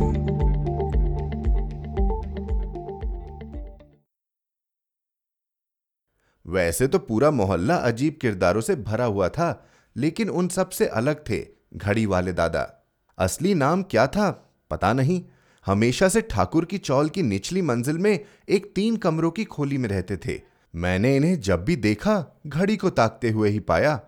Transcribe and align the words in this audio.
वैसे 6.47 6.87
तो 6.87 6.99
पूरा 6.99 7.31
मोहल्ला 7.31 7.75
अजीब 7.75 8.17
किरदारों 8.21 8.61
से 8.61 8.75
भरा 8.75 9.05
हुआ 9.05 9.29
था, 9.29 9.67
लेकिन 9.97 10.29
उन 10.29 10.47
सबसे 10.47 10.85
अलग 10.85 11.23
थे 11.29 11.47
घड़ी 11.73 12.05
वाले 12.05 12.33
दादा। 12.33 12.87
असली 13.17 13.53
नाम 13.53 13.83
क्या 13.83 14.07
था, 14.07 14.55
पता 14.69 14.93
नहीं। 14.93 15.23
हमेशा 15.65 16.09
से 16.09 16.21
ठाकुर 16.21 16.65
की 16.65 16.77
चौल 16.77 17.09
की 17.09 17.23
निचली 17.23 17.61
मंजिल 17.61 17.97
में 17.97 18.19
एक 18.49 18.71
तीन 18.75 18.97
कमरों 18.97 19.31
की 19.31 19.45
खोली 19.45 19.77
में 19.77 19.89
रहते 19.89 20.17
थे। 20.17 20.41
मैंने 20.75 21.15
इन्हें 21.15 21.41
जब 21.41 21.65
भी 21.65 21.75
देखा, 21.75 22.39
घड़ी 22.47 22.77
को 22.77 22.89
ताकते 22.89 23.29
हुए 23.29 23.49
ही 23.49 23.59
पाया। 23.59 24.01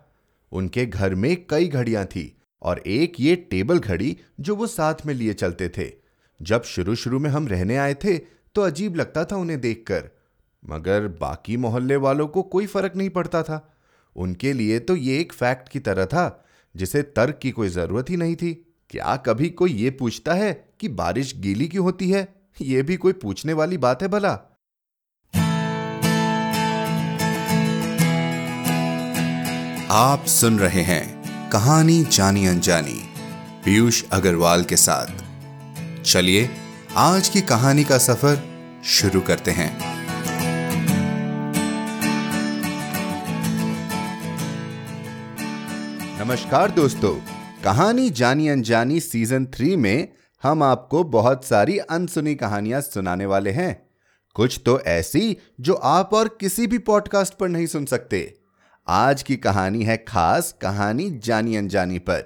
उनके 0.52 0.86
घर 0.86 1.14
में 1.14 1.46
कई 1.50 1.68
घड़ियाँ 1.68 2.04
थी। 2.04 2.36
और 2.62 2.78
एक 2.78 3.20
ये 3.20 3.36
टेबल 3.50 3.78
घड़ी 3.78 4.16
जो 4.40 4.56
वो 4.56 4.66
साथ 4.66 5.06
में 5.06 5.14
लिए 5.14 5.32
चलते 5.34 5.68
थे। 5.68 5.90
जब 6.40 6.62
शुरू 6.62 6.94
शुरू 6.94 7.18
में 7.18 7.30
हम 7.30 7.48
रहने 7.48 7.76
आए 7.76 7.94
थे 7.94 8.16
तो 8.54 8.62
अजीब 8.62 8.96
लगता 8.96 9.24
था 9.24 9.36
उन्हें 9.36 9.60
देखकर। 9.60 10.10
मगर 10.62 11.06
बाकी 11.20 11.56
मोहल्ले 11.56 11.96
वालों 11.96 12.26
को 12.28 12.42
कोई 12.42 12.66
फ़र्क 12.66 12.96
नहीं 12.96 13.10
पड़ता 13.10 13.42
था। 13.42 13.76
उनके 14.16 14.52
लिए 14.52 14.78
तो 14.78 14.96
ये 14.96 15.18
एक 15.20 15.32
फैक्ट 15.32 15.68
की 15.68 15.80
तरह 15.80 16.06
था, 16.06 16.44
जिसे 16.74 17.02
तर्क 17.02 17.38
की 17.42 17.50
कोई 17.50 17.68
ज़रूरत 17.68 18.10
ही 18.10 18.16
नहीं 18.16 18.36
थी। 18.36 18.52
क्या 18.90 19.16
कभी 19.16 19.48
कोई 19.50 19.72
ये 19.72 19.90
पूछता 19.90 20.34
है 20.34 20.52
कि 20.80 20.88
बारिश 20.88 21.34
गीली 21.36 21.68
क्यों 21.68 21.84
होती 21.84 22.10
है? 22.10 22.26
ये 22.60 22.82
भी 22.82 22.96
कोई 22.96 23.12
पूछने 23.12 23.52
वाली 23.52 23.78
बात 23.78 24.02
है 24.02 24.08
भला? 24.08 24.32
आप 29.92 30.24
सुन 30.26 30.58
रहे 30.58 30.82
हैं 30.82 31.19
कहानी 31.52 32.04
जानी 32.04 32.46
अनजानी, 32.46 33.08
पीयूष 33.64 34.04
अग्रवाल 34.12 34.64
के 34.64 34.76
साथ। 34.76 35.06
चलिए, 36.02 36.50
आज 36.96 37.28
की 37.28 37.40
कहानी 37.40 37.84
का 37.84 37.98
सफ़र 37.98 38.42
शुरू 38.84 39.20
करते 39.20 39.50
हैं। 39.50 39.80
नमस्कार 46.24 46.70
दोस्तों, 46.70 47.20
कहानी 47.64 48.10
जानी 48.10 48.48
अनजानी 48.48 49.00
सीज़न 49.00 49.46
थ्री 49.46 49.76
में 49.76 50.08
हम 50.42 50.62
आपको 50.62 51.04
बहुत 51.04 51.44
सारी 51.44 51.78
अनसुनी 51.78 52.34
कहानियाँ 52.34 52.80
सुनाने 52.80 53.26
वाले 53.26 53.50
हैं। 53.50 53.90
कुछ 54.34 54.60
तो 54.66 54.80
ऐसी 54.80 55.36
जो 55.60 55.74
आप 55.74 56.14
और 56.14 56.38
किसी 56.40 56.66
भी 56.66 56.78
पॉडकास्ट 56.78 57.34
पर 57.34 57.48
नहीं 57.48 57.66
सुन 57.66 57.84
सकते। 57.84 58.39
आज 58.92 59.22
की 59.22 59.36
कहानी 59.36 59.84
है 59.84 59.96
खास 59.96 60.54
कहानी 60.62 61.10
जानी 61.10 61.56
अनजानी 61.56 61.98
पर। 61.98 62.24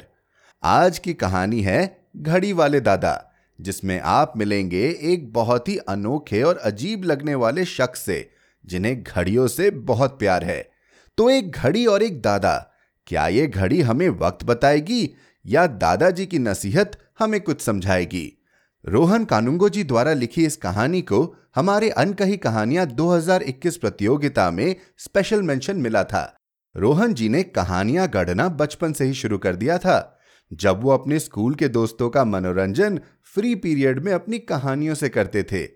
आज 0.62 0.98
की 0.98 1.15
कहानी 1.15 1.61
है 1.61 2.09
घड़ी 2.17 2.53
वाले 2.53 2.81
दादा, 2.81 3.31
जिसमें 3.61 4.01
आप 4.01 4.33
मिलेंगे 4.37 4.98
एक 5.03 5.33
बहुत 5.33 5.69
ही 5.69 5.77
अनोखे 5.77 6.42
और 6.42 6.57
अजीब 6.57 7.05
लगने 7.05 7.35
वाले 7.35 7.65
शख्स 7.65 8.01
से, 8.01 8.31
जिन्हें 8.67 9.03
घड़ियों 9.03 9.47
से 9.47 9.70
बहुत 9.70 10.19
प्यार 10.19 10.45
है। 10.45 10.70
तो 11.19 11.31
एक 11.31 11.51
घड़ी 11.51 11.87
और 11.87 12.03
एक 12.03 12.23
दादा, 12.23 12.70
क्या 13.07 13.29
ये 13.29 13.47
घड़ी 13.47 13.81
हमें 13.81 14.09
वक्त 14.09 14.45
बताएगी 14.45 15.11
या 15.47 15.67
दादाजी 15.67 16.27
की 16.27 16.39
नसीहत 16.39 16.98
हमें 17.19 17.41
कुछ 17.41 17.61
समझाएगी? 17.61 18.42
रोहन 18.87 19.25
कानुंगो 19.25 19.69
जी 19.69 19.85
द्वारा 19.85 20.12
लिखी 20.12 20.47
इस 20.47 20.57
कहानी 20.57 21.03
को 21.03 21.37
हमारे 21.55 21.91
अनकही 21.91 22.37
कहानियाँ 22.37 22.87
2021 22.87 23.77
प्रतियोगिता 23.77 24.51
में 24.51 24.77
स्पेशल 24.98 25.42
मेंशन 25.42 25.77
मिला 25.77 26.05
था। 26.05 26.41
रोहन 26.77 27.14
जी 27.14 27.28
ने 27.28 27.42
कहानियाँ 27.42 28.08
गढ़ना 28.08 28.48
बचपन 28.48 28.92
से 28.92 29.05
ही 29.05 29.14
शुरू 29.14 29.39
कर 29.39 29.56
दिया 29.56 29.78
था। 29.78 30.20
जब 30.53 30.83
वो 30.83 30.91
अपने 30.91 31.19
स्कूल 31.19 31.55
के 31.55 31.69
दोस्तों 31.69 32.11
का 32.11 32.25
मनोरंजन 32.25 33.00
फ्री 33.34 33.55
पीरियड 33.55 34.05
में 34.05 34.12
अपनी 34.12 34.39
कहानियों 34.39 34.95
से 34.95 35.08
करते 35.08 35.42
थे, 35.42 35.69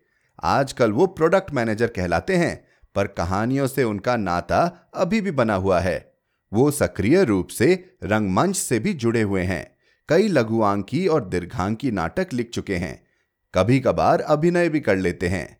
आजकल 0.42 0.92
वो 0.92 1.06
प्रोडक्ट 1.06 1.54
मैनेजर 1.54 1.86
कहलाते 1.86 2.36
हैं, 2.36 2.68
पर 2.94 3.06
कहानियों 3.06 3.66
से 3.66 3.84
उनका 3.84 4.16
नाता 4.16 4.90
अभी 4.94 5.20
भी 5.20 5.30
बना 5.30 5.54
हुआ 5.54 5.80
है। 5.80 6.14
वो 6.52 6.70
सक्रिय 6.70 7.24
रूप 7.24 7.48
से 7.48 7.96
रंगमंच 8.04 8.56
से 8.56 8.78
भी 8.78 8.94
जुड़े 8.94 9.22
हुए 9.22 9.42
हैं। 9.42 9.76
कई 10.08 10.28
लघुआंकी 10.28 11.06
और 11.06 11.28
दीर्घांकी 11.28 11.90
नाटक 11.90 12.28
लिख 12.32 12.50
चुके 12.50 12.76
हैं। 12.76 13.06
कभी 13.54 13.80
कभार 13.80 14.20
अभिनय 14.20 14.68
भी 14.68 14.80
कर 14.80 14.96
लेते 14.96 15.28
हैं। 15.28 15.58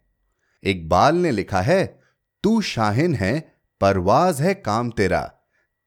इकबाल 0.65 1.17
ने 1.17 1.31
लिखा 1.31 1.61
है, 1.61 2.01
तू 2.43 2.61
शाहिन 2.61 3.15
है 3.15 3.58
परवाज 3.81 4.41
है 4.41 4.55
काम 4.55 4.91
तेरा। 4.91 5.33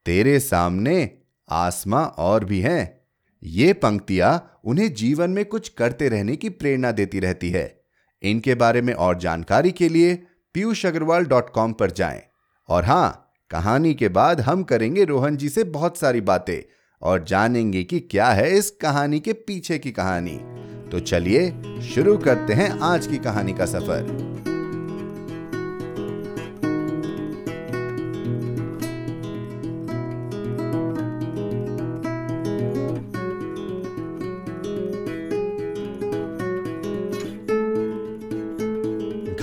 तेरे 0.05 0.39
सामने 0.39 1.11
आसमां 1.49 2.05
और 2.05 2.45
भी 2.45 2.59
हैं। 2.59 3.01
ये 3.43 3.73
पंक्तियाँ 3.73 4.59
उन्हें 4.65 4.93
जीवन 4.93 5.29
में 5.29 5.45
कुछ 5.45 5.69
करते 5.69 6.09
रहने 6.09 6.35
की 6.35 6.49
प्रेरणा 6.49 6.91
देती 6.91 7.19
रहती 7.19 7.49
है। 7.49 7.81
इनके 8.21 8.55
बारे 8.55 8.81
में 8.81 8.93
और 8.93 9.17
जानकारी 9.17 9.71
के 9.71 9.89
लिए 9.89 10.15
पीयूष 10.53 10.85
अग्रवाल 10.85 11.25
डॉट 11.25 11.49
कॉम 11.49 11.73
पर 11.73 11.91
जाएँ। 11.91 12.21
और 12.69 12.85
हाँ, 12.85 13.33
कहानी 13.49 13.93
के 13.93 14.09
बाद 14.09 14.41
हम 14.41 14.63
करेंगे 14.63 15.03
रोहन 15.03 15.37
जी 15.37 15.49
से 15.49 15.63
बहुत 15.63 15.97
सारी 15.97 16.21
बातें 16.21 16.71
और 17.01 17.23
जानेंगे 17.23 17.83
कि 17.83 17.99
क्या 17.99 18.29
है 18.29 18.51
इस 18.51 18.71
कहानी 18.71 19.19
के 19.19 19.33
पीछे 19.33 19.79
की 19.79 19.91
कहानी। 19.91 20.39
तो 20.89 20.99
चलिए 20.99 21.49
शुरू 21.81 22.17
करते 22.17 22.53
हैं 22.53 22.69
आज 22.79 23.07
की 23.07 23.17
कहानी 23.17 23.53
का 23.53 23.65
सफ़र। 23.65 24.50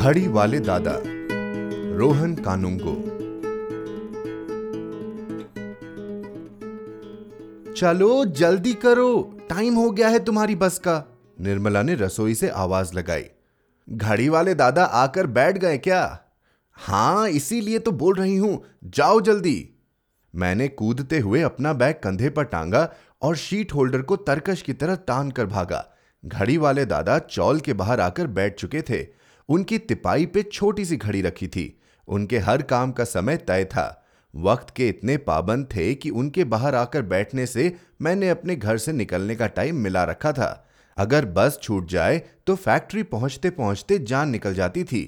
घड़ी 0.09 0.29
वाले 0.29 0.61
दादा 0.61 1.03
रोहन 1.97 2.35
कानुंगो। 2.35 2.95
चलो 7.73 8.25
जल्दी 8.25 8.75
करो। 8.75 9.39
टाइम 9.51 9.75
हो 9.75 9.91
गया 9.91 10.09
है 10.09 10.25
तुम्हारी 10.25 10.55
बस 10.55 10.79
का। 10.79 11.19
निर्मला 11.41 11.83
ने 11.83 11.95
रसोई 11.95 12.35
से 12.35 12.49
आवाज़ 12.49 12.95
लगाई। 12.95 13.25
घड़ी 13.91 14.29
वाले 14.29 14.55
दादा 14.55 14.85
आकर 14.85 15.27
बैठ 15.27 15.59
गए 15.59 15.79
क्या? 15.79 16.21
हाँ 16.73 17.29
इसीलिए 17.29 17.79
तो 17.79 17.91
बोल 17.91 18.15
रही 18.15 18.37
हूँ। 18.37 18.65
जाओ 18.85 19.21
जल्दी। 19.21 19.71
मैंने 20.35 20.69
कूदते 20.69 21.19
हुए 21.19 21.43
अपना 21.43 21.73
बैग 21.73 21.95
कंधे 21.95 22.31
पर 22.31 22.45
टांगा 22.45 22.93
और 23.23 23.37
शीट 23.37 23.75
होल्डर 23.75 24.03
को 24.03 24.17
तरकश 24.17 24.63
की 24.63 24.73
तरह 24.73 24.95
तान 24.95 25.31
कर 25.31 25.47
भागा। 25.47 25.87
घड़ी 26.25 26.57
वाले 26.57 26.85
दादा 26.85 27.19
चौल 27.19 27.61
के 27.61 27.73
बाहर 27.73 28.01
आकर 28.01 28.27
बैठ 28.27 28.59
चुके 28.59 28.83
थे। 28.83 29.18
उनकी 29.49 29.79
तिपाई 29.79 30.27
पे 30.27 30.43
छोटी 30.43 30.85
सी 30.85 30.97
घड़ी 30.97 31.23
रखी 31.23 31.49
थी। 31.49 31.75
उनके 32.09 32.39
हर 32.39 32.63
काम 32.63 32.93
का 32.93 33.05
समय 33.05 33.37
तय 33.37 33.65
था। 33.65 34.05
वक्त 34.35 34.71
के 34.71 34.89
इतने 34.89 35.17
पाबंद 35.17 35.67
थे 35.67 35.95
कि 35.95 36.11
उनके 36.11 36.45
बाहर 36.45 36.75
आकर 36.75 37.03
बैठने 37.03 37.47
से 37.47 37.73
मैंने 38.03 38.29
अपने 38.31 38.57
घर 38.57 38.79
से 38.79 38.93
निकलने 38.93 39.37
का 39.37 39.47
टाइम 39.47 39.77
मिला 39.77 40.05
रखा 40.05 40.33
था। 40.33 40.67
अगर 40.97 41.25
बस 41.27 41.59
छूट 41.63 41.89
जाए 41.89 42.23
तो 42.47 42.55
फैक्ट्री 42.57 43.03
पहुँचते 43.03 43.51
पहुँचते 43.51 43.99
जान 43.99 44.31
निकल 44.31 44.55
जाती 44.55 44.85
थी। 44.85 45.03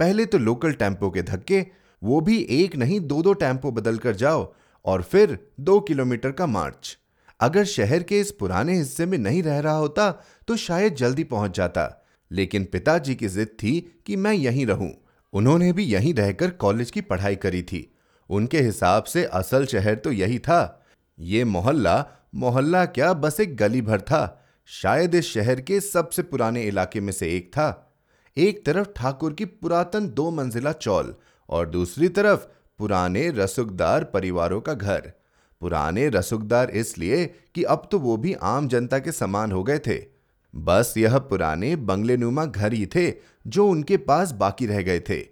पहले 0.00 0.26
तो 0.26 0.38
लोकल 0.38 0.72
टेंपो 0.72 1.10
के 1.10 1.22
धक्के, 1.22 1.66
वो 2.02 2.20
भी 2.20 2.38
एक 2.50 2.76
नहीं 2.76 3.00
दो 3.00 3.22
दो 3.22 3.32
टेंपो 3.32 3.70
बदल 3.70 3.98
कर 3.98 4.14
जाओ, 4.14 4.52
और 4.84 5.02
फिर 5.02 5.38
दो 5.60 5.78
किलोमीटर 5.80 6.32
का 6.32 6.46
मार्च। 6.46 6.96
अगर 7.40 7.64
शहर 7.64 8.02
के 8.02 8.20
इस 8.20 8.30
पुराने 8.30 8.76
हिस्से 8.76 9.06
में 9.06 9.18
नहीं 9.18 9.42
रह 9.42 9.58
रहा 9.60 9.76
होता 9.76 10.10
तो 10.48 10.56
शायद 10.56 10.94
जल्दी 10.94 11.24
पहुँच 11.24 11.56
जाता। 11.56 12.01
लेकिन 12.32 12.64
पिताजी 12.64 13.14
की 13.14 13.28
जिद 13.28 13.48
थी 13.48 13.80
कि 14.06 14.16
मैं 14.16 14.32
यहीं 14.32 14.66
रहूँ। 14.66 14.92
उन्होंने 15.32 15.72
भी 15.72 15.84
यहीं 15.84 16.14
रहकर 16.14 16.50
कॉलेज 16.50 16.90
की 16.90 17.00
पढ़ाई 17.00 17.36
करी 17.36 17.62
थी। 17.62 17.88
उनके 18.30 18.60
हिसाब 18.60 19.04
से 19.04 19.24
असल 19.24 19.66
शहर 19.66 19.94
तो 19.94 20.12
यही 20.12 20.38
था। 20.38 20.86
ये 21.18 21.44
मोहल्ला 21.44 22.04
मोहल्ला 22.34 22.84
क्या 22.84 23.12
बस 23.12 23.40
एक 23.40 23.56
गली 23.56 23.82
भर 23.82 24.00
था। 24.00 24.44
शायद 24.66 25.14
इस 25.14 25.32
शहर 25.32 25.60
के 25.60 25.80
सबसे 25.80 26.22
पुराने 26.22 26.62
इलाके 26.62 27.00
में 27.00 27.12
से 27.12 27.36
एक 27.36 27.48
था। 27.48 27.94
एक 28.36 28.64
तरफ़ 28.66 28.88
ठाकुर 28.96 29.32
की 29.32 29.44
पुरातन 29.44 30.08
दो 30.08 30.30
मंजिला 30.30 30.72
चौल 30.72 31.14
और 31.48 31.68
दूसरी 31.68 32.08
तरफ़ 32.08 32.46
पुराने 32.78 33.28
रसुकदार 33.30 34.04
परिवारों 34.04 34.60
का 34.60 34.74
घर। 34.74 35.12
पुराने 35.60 36.08
रसुकदार 36.08 36.70
इसलिए 36.70 37.26
कि 37.54 37.62
अब 37.62 37.88
तो 37.90 37.98
वो 37.98 38.16
भी 38.16 38.32
आम 38.42 38.68
जनता 38.68 38.98
के 38.98 39.12
समान 39.12 39.52
हो 39.52 39.62
गए 39.62 39.78
थे। 39.78 40.11
बस 40.54 40.94
यह 40.96 41.18
पुराने 41.18 41.76
बंगलेनुमा 41.76 42.44
घर 42.44 42.72
ही 42.72 42.86
थे 42.86 43.14
जो 43.46 43.68
उनके 43.68 43.96
पास 43.96 44.32
बाकी 44.32 44.66
रह 44.66 44.82
गए 44.82 45.00
थे। 45.00 45.26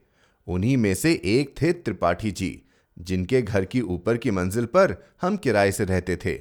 उन्हीं 0.47 0.77
में 0.77 0.95
से 0.95 1.21
एक 1.25 1.55
थे 1.63 1.73
त्रिपाठी 1.73 2.31
जी, 2.31 2.63
जिनके 2.99 3.43
घर 3.43 3.65
की 3.65 3.81
ऊपर 3.81 4.17
की 4.17 4.31
मंजिल 4.31 4.65
पर 4.65 5.05
हम 5.21 5.37
किराए 5.37 5.73
से 5.73 5.85
रहते 5.85 6.17
थे। 6.17 6.41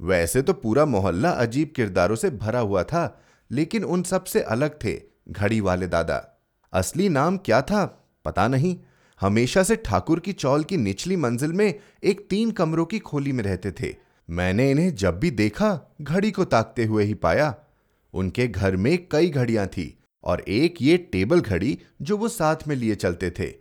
वैसे 0.00 0.42
तो 0.42 0.52
पूरा 0.52 0.84
मोहल्ला 0.84 1.30
अजीब 1.30 1.72
किरदारों 1.76 2.16
से 2.16 2.30
भरा 2.30 2.60
हुआ 2.60 2.82
था, 2.82 3.22
लेकिन 3.50 3.84
उन 3.84 4.02
सबसे 4.02 4.40
अलग 4.40 4.70
थे 4.84 5.02
घड़ी 5.28 5.60
वाले 5.60 5.86
दादा। 5.86 6.40
असली 6.72 7.08
नाम 7.08 7.36
क्या 7.36 7.62
था, 7.62 7.84
पता 8.24 8.48
नहीं। 8.48 8.76
हमेशा 9.20 9.62
से 9.62 9.76
ठाकुर 9.76 10.20
की 10.20 10.32
चौल 10.32 10.64
की 10.64 10.76
निचली 10.76 11.16
मंजिल 11.16 11.52
में 11.52 11.74
एक 12.04 12.26
तीन 12.30 12.50
कमरों 12.50 12.84
की 12.84 12.98
खोली 12.98 13.32
में 13.32 13.44
रहते 13.44 13.72
थे। 13.72 13.94
मैंने 14.30 14.70
इन्हें 14.70 14.94
जब 14.94 15.18
भी 15.20 15.30
देखा, 15.30 15.96
घड़ी 16.02 16.30
को 16.30 16.44
ताकते 16.44 16.84
हुए 16.84 17.04
ही 17.04 17.14
पाया। 17.14 17.54
उनके 18.14 18.46
घर 18.48 18.76
में 18.76 18.96
कई 19.12 19.30
घड़ियाँ 19.30 19.66
थी 19.66 19.86
और 20.24 20.40
एक 20.40 20.82
ये 20.82 20.96
टेबल 21.12 21.40
घड़ी 21.40 21.78
जो 22.02 22.16
वो 22.16 22.28
साथ 22.28 22.66
में 22.68 22.74
लिए 22.76 22.94
चलते 22.94 23.30
थे। 23.30 23.52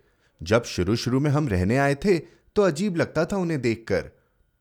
जब 0.42 0.64
शुरू 0.64 0.96
शुरू 0.96 1.20
में 1.20 1.30
हम 1.32 1.48
रहने 1.48 1.78
आए 1.78 1.96
थे 1.96 2.18
तो 2.56 2.62
अजीब 2.62 2.96
लगता 2.96 3.26
था 3.26 3.38
उन्हें 3.38 3.62
देखकर, 3.62 4.10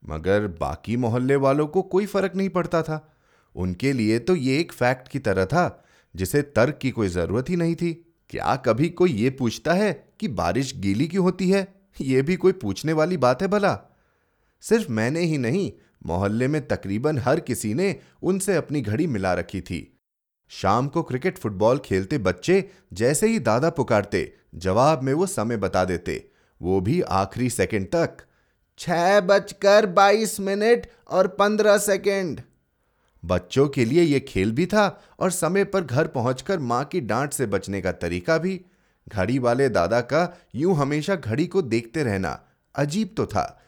मगर 0.02 0.46
बाकी 0.60 0.96
मोहल्ले 0.96 1.36
वालों 1.36 1.66
को 1.66 1.82
कोई 1.82 2.06
फ़र्क 2.06 2.36
नहीं 2.36 2.48
पड़ता 2.48 2.82
था। 2.82 3.08
उनके 3.54 3.92
लिए 3.92 4.18
तो 4.18 4.36
ये 4.36 4.58
एक 4.60 4.72
फैक्ट 4.72 5.08
की 5.08 5.18
तरह 5.18 5.44
था, 5.44 5.84
जिसे 6.14 6.42
तर्क 6.42 6.78
की 6.82 6.90
कोई 6.90 7.08
ज़रूरत 7.08 7.50
ही 7.50 7.56
नहीं 7.56 7.74
थी। 7.74 7.92
क्या 8.30 8.54
कभी 8.56 8.88
कोई 8.88 9.12
ये 9.12 9.30
पूछता 9.30 9.72
है 9.72 9.92
कि 10.20 10.28
बारिश 10.30 10.72
गीली 10.76 11.06
क्यों 11.08 11.24
होती 11.24 11.50
है? 11.50 11.66
ये 12.00 12.22
भी 12.22 12.36
कोई 12.36 12.52
पूछने 12.52 12.92
वाली 12.92 13.16
बात 13.16 13.42
है 13.42 13.48
भला? 13.48 13.78
सिर्फ़ 14.62 14.90
मैंने 14.90 15.20
ही 15.20 15.38
नहीं 15.38 15.70
मोहल्ले 16.06 16.48
में 16.48 16.66
तकरीबन 16.68 17.18
हर 17.18 17.40
किसी 17.40 17.74
ने 17.74 17.96
उनसे 18.22 18.56
अपनी 18.56 18.80
घड़ी 18.80 19.06
मिला 19.06 19.34
रखी 19.34 19.60
थी। 19.60 19.98
शाम 20.48 20.88
को 20.88 21.02
क्रिकेट 21.02 21.38
फुटबॉल 21.38 21.78
खेलते 21.78 22.18
बच्चे 22.18 22.70
जैसे 22.92 23.26
ही 23.26 23.38
दादा 23.38 23.70
पुकारते, 23.70 24.34
जवाब 24.54 25.02
में 25.02 25.12
वो 25.14 25.26
समय 25.26 25.56
बता 25.56 25.84
देते। 25.84 26.28
वो 26.60 26.80
भी 26.80 27.00
आखिरी 27.00 27.50
सेकंड 27.50 27.86
तक, 27.86 28.10
छह 28.78 29.20
बजकर 29.20 29.86
बाईस 29.86 30.40
मिनट 30.40 30.86
और 31.08 31.26
पंद्रह 31.28 31.78
सेकंड। 31.78 32.40
बच्चों 33.24 33.68
के 33.68 33.84
लिए 33.84 34.02
यह 34.02 34.18
खेल 34.18 34.52
भी 34.52 34.66
था 34.66 35.02
और 35.20 35.30
समय 35.30 35.64
पर 35.64 35.80
घर 35.80 36.06
पहुंचकर 36.06 36.58
माँ 36.58 36.84
की 36.84 37.00
डांट 37.00 37.32
से 37.32 37.46
बचने 37.46 37.80
का 37.82 37.92
तरीका 37.92 38.38
भी। 38.38 38.60
घड़ी 39.08 39.38
वाले 39.38 39.68
दादा 39.68 40.00
का 40.00 40.38
यूँ 40.54 40.76
हमेशा 40.76 41.14
घड़ी 41.16 41.46
को 41.46 41.62
देखते 41.62 42.02
रहना 42.02 42.40
अजीब 42.74 43.14
तो 43.16 43.26
था। 43.26 43.61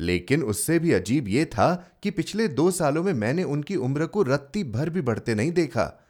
लेकिन 0.00 0.42
उससे 0.42 0.78
भी 0.78 0.92
अजीब 0.92 1.28
यह 1.28 1.44
था 1.44 1.90
कि 2.02 2.10
पिछले 2.10 2.48
दो 2.48 2.70
सालों 2.70 3.02
में 3.02 3.12
मैंने 3.12 3.42
उनकी 3.42 3.76
उम्र 3.76 4.06
को 4.06 4.22
रत्ती 4.22 4.64
भर 4.64 4.90
भी 4.90 5.00
बढ़ते 5.00 5.34
नहीं 5.34 5.52
देखा। 5.52 6.06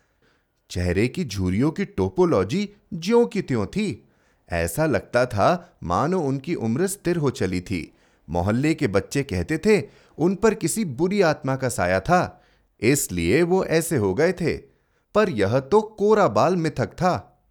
चेहरे 0.71 1.09
की 1.09 1.25
झुरियों 1.25 1.71
की 1.71 1.85
टोपोलॉजी 1.85 2.69
ज्यो 2.95 3.27
की 3.27 3.43
त्यों 3.43 3.67
थी। 3.67 4.09
ऐसा 4.51 4.87
लगता 4.87 5.27
था, 5.27 5.79
मानो 5.83 6.21
उनकी 6.21 6.55
उम्र 6.55 6.87
स्थिर 6.87 7.17
हो 7.17 7.31
चली 7.31 7.61
थी। 7.61 7.95
मोहल्ले 8.31 8.75
के 8.75 8.89
बच्चे 8.89 9.23
कहते 9.23 9.59
थे, 9.59 9.83
उन 10.19 10.35
पर 10.35 10.55
किसी 10.55 10.85
बुरी 10.85 11.21
आत्मा 11.21 11.57
का 11.57 11.69
साया 11.69 12.01
था, 12.01 12.43
इसलिए 12.81 13.43
वो 13.43 13.65
ऐसे 13.65 13.97
हो 13.97 14.15
गए 14.15 14.33
थे। 14.33 14.57
पर 15.15 15.31
यह 15.31 15.61
तो 15.61 15.81
कोरा 15.81 16.29
बाल 16.29 16.57
मिथक 16.57 16.87
था। 16.87 17.43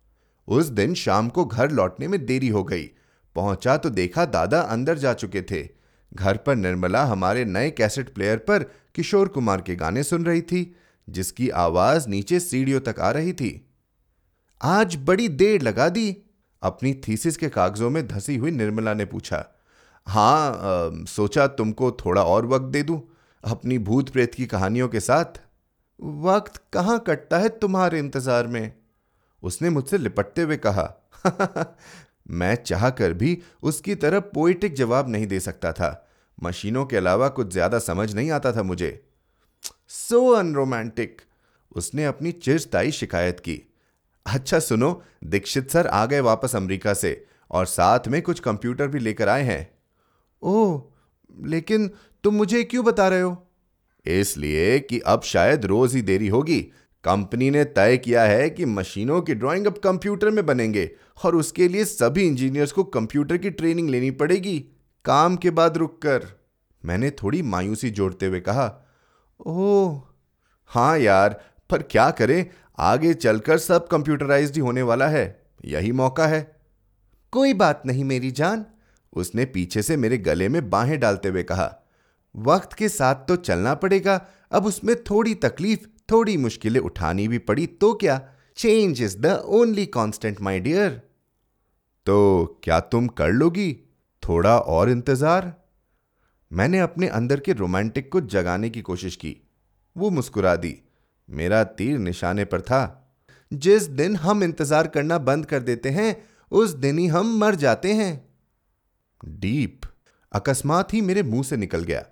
उस 0.48 0.66
दिन 0.66 0.94
शाम 0.94 1.30
को 1.30 1.46
घर 1.46 1.72
लौटने 1.72 2.08
में 2.08 2.26
देरी 2.26 2.48
हो 2.48 2.64
गई। 2.64 2.90
पहुँचा 3.36 3.78
तो 3.78 3.90
देखा 3.90 4.26
दादा 4.26 4.62
अंदर 4.62 4.98
जा 4.98 5.14
चुके 5.14 5.42
थे। 5.42 5.79
घर 6.14 6.38
पर 6.38 6.56
निर्मला 6.56 7.06
हमारे 7.06 7.46
नए 7.46 7.72
कैसेट 7.72 8.14
प्लेयर 8.14 8.38
पर 8.38 8.64
किशोर 8.96 9.28
कुमार 9.28 9.62
के 9.62 9.76
गाने 9.76 10.04
सुन 10.04 10.26
रही 10.26 10.42
थी 10.42 10.76
जिसकी 11.10 11.50
आवाज़ 11.50 12.10
नीचे 12.10 12.40
सीढ़ियों 12.40 12.80
तक 12.80 13.00
आ 13.00 13.12
रही 13.12 13.34
थी। 13.34 13.70
आज 14.64 14.96
बड़ी 14.96 15.28
देर 15.30 15.62
लगा 15.62 15.90
दी। 15.90 16.18
अपनी 16.64 16.94
थीसिस 16.94 17.38
के 17.38 17.50
कागजों 17.50 17.90
में 17.90 18.08
धसी 18.08 18.36
हुई 18.38 18.52
निर्मला 18.52 18.94
ने 18.94 19.06
पूछा 19.06 19.46
हाँ 20.08 20.52
आ, 20.52 21.06
सोचा 21.06 21.48
तुमको 21.48 21.92
थोड़ा 21.92 22.24
और 22.24 22.46
वक्त 22.46 22.66
दे 22.66 22.84
दूँ 22.84 23.02
अपनी 23.44 23.78
भूत 23.78 24.10
प्रेत 24.10 24.36
की 24.36 24.46
कहानियों 24.46 24.88
के 24.90 25.00
साथ? 25.00 25.26
वक्त 26.02 26.62
कहाँ 26.74 27.00
कटता 27.08 27.38
है 27.38 27.50
तुम्हारे 27.50 28.00
इंतज़ार 28.00 28.48
में? 28.48 28.74
उसने 29.44 29.70
मुझसे 29.70 29.98
लिपटते 29.98 30.42
हुए 30.42 30.58
कहा 30.58 31.12
मैं 32.30 32.56
चाहकर 32.56 33.14
भी 33.14 33.42
उसकी 33.64 33.96
तरह 33.96 34.20
पोइटिक 34.20 34.74
जवाब 34.74 35.10
नहीं 35.10 35.28
दे 35.28 35.40
सकता 35.40 35.72
था। 35.72 36.08
मशीनों 36.44 36.86
के 36.86 36.98
अलावा 36.98 37.28
कुछ 37.28 37.52
ज़्यादा 37.52 37.80
समझ 37.80 38.14
नहीं 38.16 38.32
आता 38.32 38.52
था 38.52 38.64
मुझे। 38.64 39.06
सो 39.88 40.32
so 40.32 40.40
अनरोमांटिक 40.40 41.22
उसने 41.76 42.06
अपनी 42.06 42.32
चिरताई 42.32 42.92
शिकायत 42.92 43.40
की। 43.40 43.62
अच्छा 44.26 44.60
सुनो, 44.60 45.04
दीक्षित 45.24 45.72
सर 45.72 45.88
आ 45.88 46.06
गए 46.06 46.20
वापस 46.20 46.56
अमेरिका 46.56 46.94
से 46.94 47.26
और 47.52 47.66
साथ 47.66 48.08
में 48.08 48.22
कुछ 48.22 48.40
कंप्यूटर 48.40 48.88
भी 48.88 49.00
लेकर 49.00 49.30
आए 49.30 49.44
हैं। 49.44 49.72
ओह, 50.42 50.82
लेकिन 51.46 51.92
तुम 52.24 52.36
मुझे 52.36 52.64
क्यों 52.64 52.86
बता 52.86 53.08
रहे 53.08 53.22
हो? 53.22 53.48
इसलिए 54.06 54.80
कि 54.80 55.00
अब 55.00 55.22
शायद 55.22 55.66
रोज 55.66 55.96
ही 55.96 56.02
देरी 56.02 56.28
होगी 56.28 56.72
कंपनी 57.04 57.50
ने 57.52 57.64
तय 57.64 57.98
किया 57.98 58.24
है 58.24 58.50
कि 58.50 58.66
मशीनों 58.66 59.22
की 59.22 59.36
ड्राइंग 59.36 59.66
अब 59.68 59.78
कंप्यूटर 59.78 60.30
में 60.30 60.46
बनेंगे 60.46 60.90
और 61.26 61.36
उसके 61.36 61.68
लिए 61.68 61.86
सभी 61.86 62.24
इंजीनियर्स 62.28 62.72
को 62.72 62.84
कंप्यूटर 62.84 63.38
की 63.38 63.50
ट्रेनिंग 63.50 63.90
लेनी 63.90 64.12
पड़ेगी। 64.12 64.60
काम 65.06 65.36
के 65.36 65.50
बाद 65.50 65.78
रुककर 65.78 66.28
मैंने 66.86 67.12
थोड़ी 67.12 67.42
मायूसी 67.42 67.90
जोड़ते 67.90 68.26
हुए 68.26 68.40
कहा 68.40 68.86
ओह 69.48 70.02
हाँ 70.66 70.98
यार 71.00 71.44
पर 71.70 71.82
क्या 71.82 72.12
करें? 72.12 72.46
आगे 72.80 73.14
चलकर 73.14 73.58
सब 73.58 73.88
कंप्यूटराइज्ड 73.88 74.56
ही 74.56 74.62
होने 74.62 74.82
वाला 74.82 75.08
है। 75.08 75.44
यही 75.66 75.92
मौका 75.92 76.28
है। 76.28 76.60
कोई 77.32 77.54
बात 77.54 77.84
नहीं 77.86 78.04
मेरी 78.04 78.32
जान। 78.32 78.66
उसने 79.14 79.46
पीछे 79.46 79.82
से 79.82 79.98
मेरे 79.98 80.18
गले 80.18 80.50
में 80.50 80.70
बाहें 80.70 81.00
डालते 81.00 81.30
हुए 81.30 81.44
कहा 81.44 81.76
वक्त 82.36 82.74
के 82.74 82.90
साथ 82.90 83.16
तो 83.16 83.36
चलना 83.36 83.74
पड़ेगा। 83.74 84.28
अब 84.52 84.66
उसमें 84.66 84.96
थोड़ी 85.04 85.36
तकलीफ़ 85.36 85.88
थोड़ी 86.12 86.38
मुश्किलें 86.38 86.80
उठानी 86.80 87.28
भी 87.28 87.38
पड़ी 87.38 87.68
तो 87.68 87.94
क्या? 87.94 88.22
Change 88.58 89.02
is 89.02 89.18
the 89.18 89.26
only 89.46 89.86
constant 89.86 90.42
my 90.42 90.60
dear 90.60 91.02
तो 92.06 92.60
क्या 92.64 92.80
तुम 92.80 93.08
कर 93.08 93.32
लोगी? 93.32 93.72
थोड़ा 94.24 94.58
और 94.58 94.90
इंतज़ार? 94.90 95.54
मैंने 96.52 96.80
अपने 96.80 97.08
अंदर 97.08 97.40
के 97.40 97.54
रोमांटिक 97.54 98.12
को 98.12 98.22
जगाने 98.22 98.70
की 98.70 98.82
कोशिश 98.82 99.16
की। 99.16 99.36
वो 99.96 100.10
मुस्कुरा 100.10 100.56
दी। 100.56 100.76
मेरा 101.30 101.64
तीर 101.64 101.98
निशाने 101.98 102.46
पर 102.46 102.62
था। 102.62 102.82
जिस 103.54 103.84
दिन 103.84 104.16
हम 104.16 104.44
इंतज़ार 104.44 104.88
करना 104.88 105.18
बंद 105.18 105.46
कर 105.46 105.60
देते 105.60 105.90
हैं, 105.90 106.16
उस 106.52 106.74
दिन 106.74 106.98
ही 106.98 107.08
हम 107.08 107.38
मर 107.38 107.56
जाते 107.56 107.94
हैं। 107.94 108.30
डीप। 109.26 109.82
अकस्मात 110.32 110.94
ही 110.94 111.02
मेरे 111.02 111.24
मुँह 111.24 111.44
से 111.44 111.58
निकल 111.58 111.84
गया। 111.84 112.06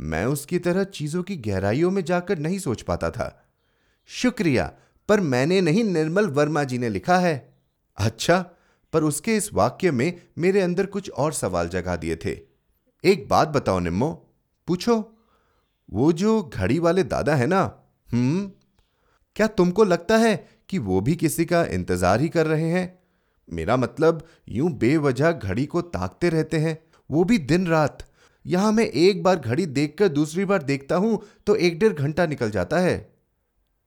मैं 0.00 0.24
उसकी 0.26 0.58
तरह 0.58 0.84
चीज़ों 0.84 1.22
की 1.22 1.36
गहराइयों 1.36 1.90
में 1.90 2.04
जाकर 2.04 2.38
नहीं 2.38 2.58
सोच 2.58 2.82
पाता 2.82 3.10
था। 3.10 3.43
शुक्रिया, 4.10 4.72
पर 5.08 5.20
मैंने 5.20 5.60
नहीं 5.60 5.84
निर्मल 5.84 6.26
वर्मा 6.26 6.64
जी 6.64 6.78
ने 6.78 6.88
लिखा 6.88 7.18
है। 7.18 7.54
अच्छा 7.98 8.38
पर 8.92 9.02
उसके 9.02 9.36
इस 9.36 9.52
वाक्य 9.54 9.90
में 9.90 10.20
मेरे 10.38 10.60
अंदर 10.60 10.86
कुछ 10.86 11.10
और 11.10 11.32
सवाल 11.32 11.68
जगा 11.68 11.96
दिए 11.96 12.16
थे। 12.16 12.38
एक 13.04 13.28
बात 13.28 13.48
बताओ 13.48 13.78
निम्मो, 13.78 14.10
पूछो। 14.68 14.96
वो 15.88 16.12
जो 16.12 16.42
घड़ी 16.54 16.78
वाले 16.78 17.02
दादा 17.04 17.34
है 17.34 17.46
ना? 17.46 17.62
हम्म। 18.12 18.50
क्या 19.36 19.46
तुमको 19.46 19.84
लगता 19.84 20.16
है 20.16 20.34
कि 20.68 20.78
वो 20.78 21.00
भी 21.00 21.16
किसी 21.16 21.44
का 21.44 21.64
इंतज़ार 21.64 22.20
ही 22.20 22.28
कर 22.28 22.46
रहे 22.46 22.68
हैं? 22.68 22.98
मेरा 23.48 23.76
मतलब 23.76 24.26
यूँ 24.48 24.70
बेवजह 24.70 25.32
घड़ी 25.32 25.66
को 25.66 25.80
ताकते 25.80 26.28
रहते 26.28 26.56
हैं। 26.56 26.78
वो 27.10 27.24
भी 27.24 27.38
दिन 27.38 27.66
रात। 27.66 28.06
यहाँ 28.46 28.72
मैं 28.72 28.84
एक 28.84 29.22
बार 29.22 29.36
घड़ी 29.36 29.66
देखकर 29.66 30.08
दूसरी 30.08 30.44
बार 30.44 30.62
देखता 30.62 30.96
हूँ 30.96 31.20
तो 31.46 31.56
एक 31.56 31.78
डेढ़ 31.78 31.92
घंटा 31.92 32.26
निकल 32.26 32.50
जाता 32.50 32.78
है। 32.78 33.13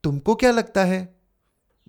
तुमको 0.04 0.36
क्या 0.36 0.52
लगता 0.52 0.84
है? 0.84 1.18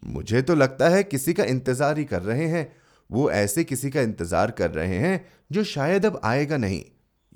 मुझे 0.03 0.43
तो 0.43 0.55
लगता 0.55 0.89
है 0.89 1.03
किसी 1.03 1.33
का 1.33 1.45
इंतज़ार 1.45 1.99
ही 1.99 2.05
कर 2.05 2.23
रहे 2.23 2.47
हैं। 2.47 2.67
वो 3.11 3.31
ऐसे 3.31 3.65
किसी 3.65 3.91
का 3.91 4.01
इंतज़ार 4.01 4.51
कर 4.51 4.71
रहे 4.71 4.97
हैं 4.97 5.25
जो 5.53 5.65
शायद 5.65 6.07
अब 6.07 6.21
आएगा 6.25 6.57
नहीं 6.57 6.83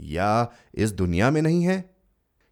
या 0.09 0.52
इस 0.75 0.91
दुनिया 0.93 1.31
में 1.31 1.41
नहीं 1.43 1.62
है। 1.64 1.85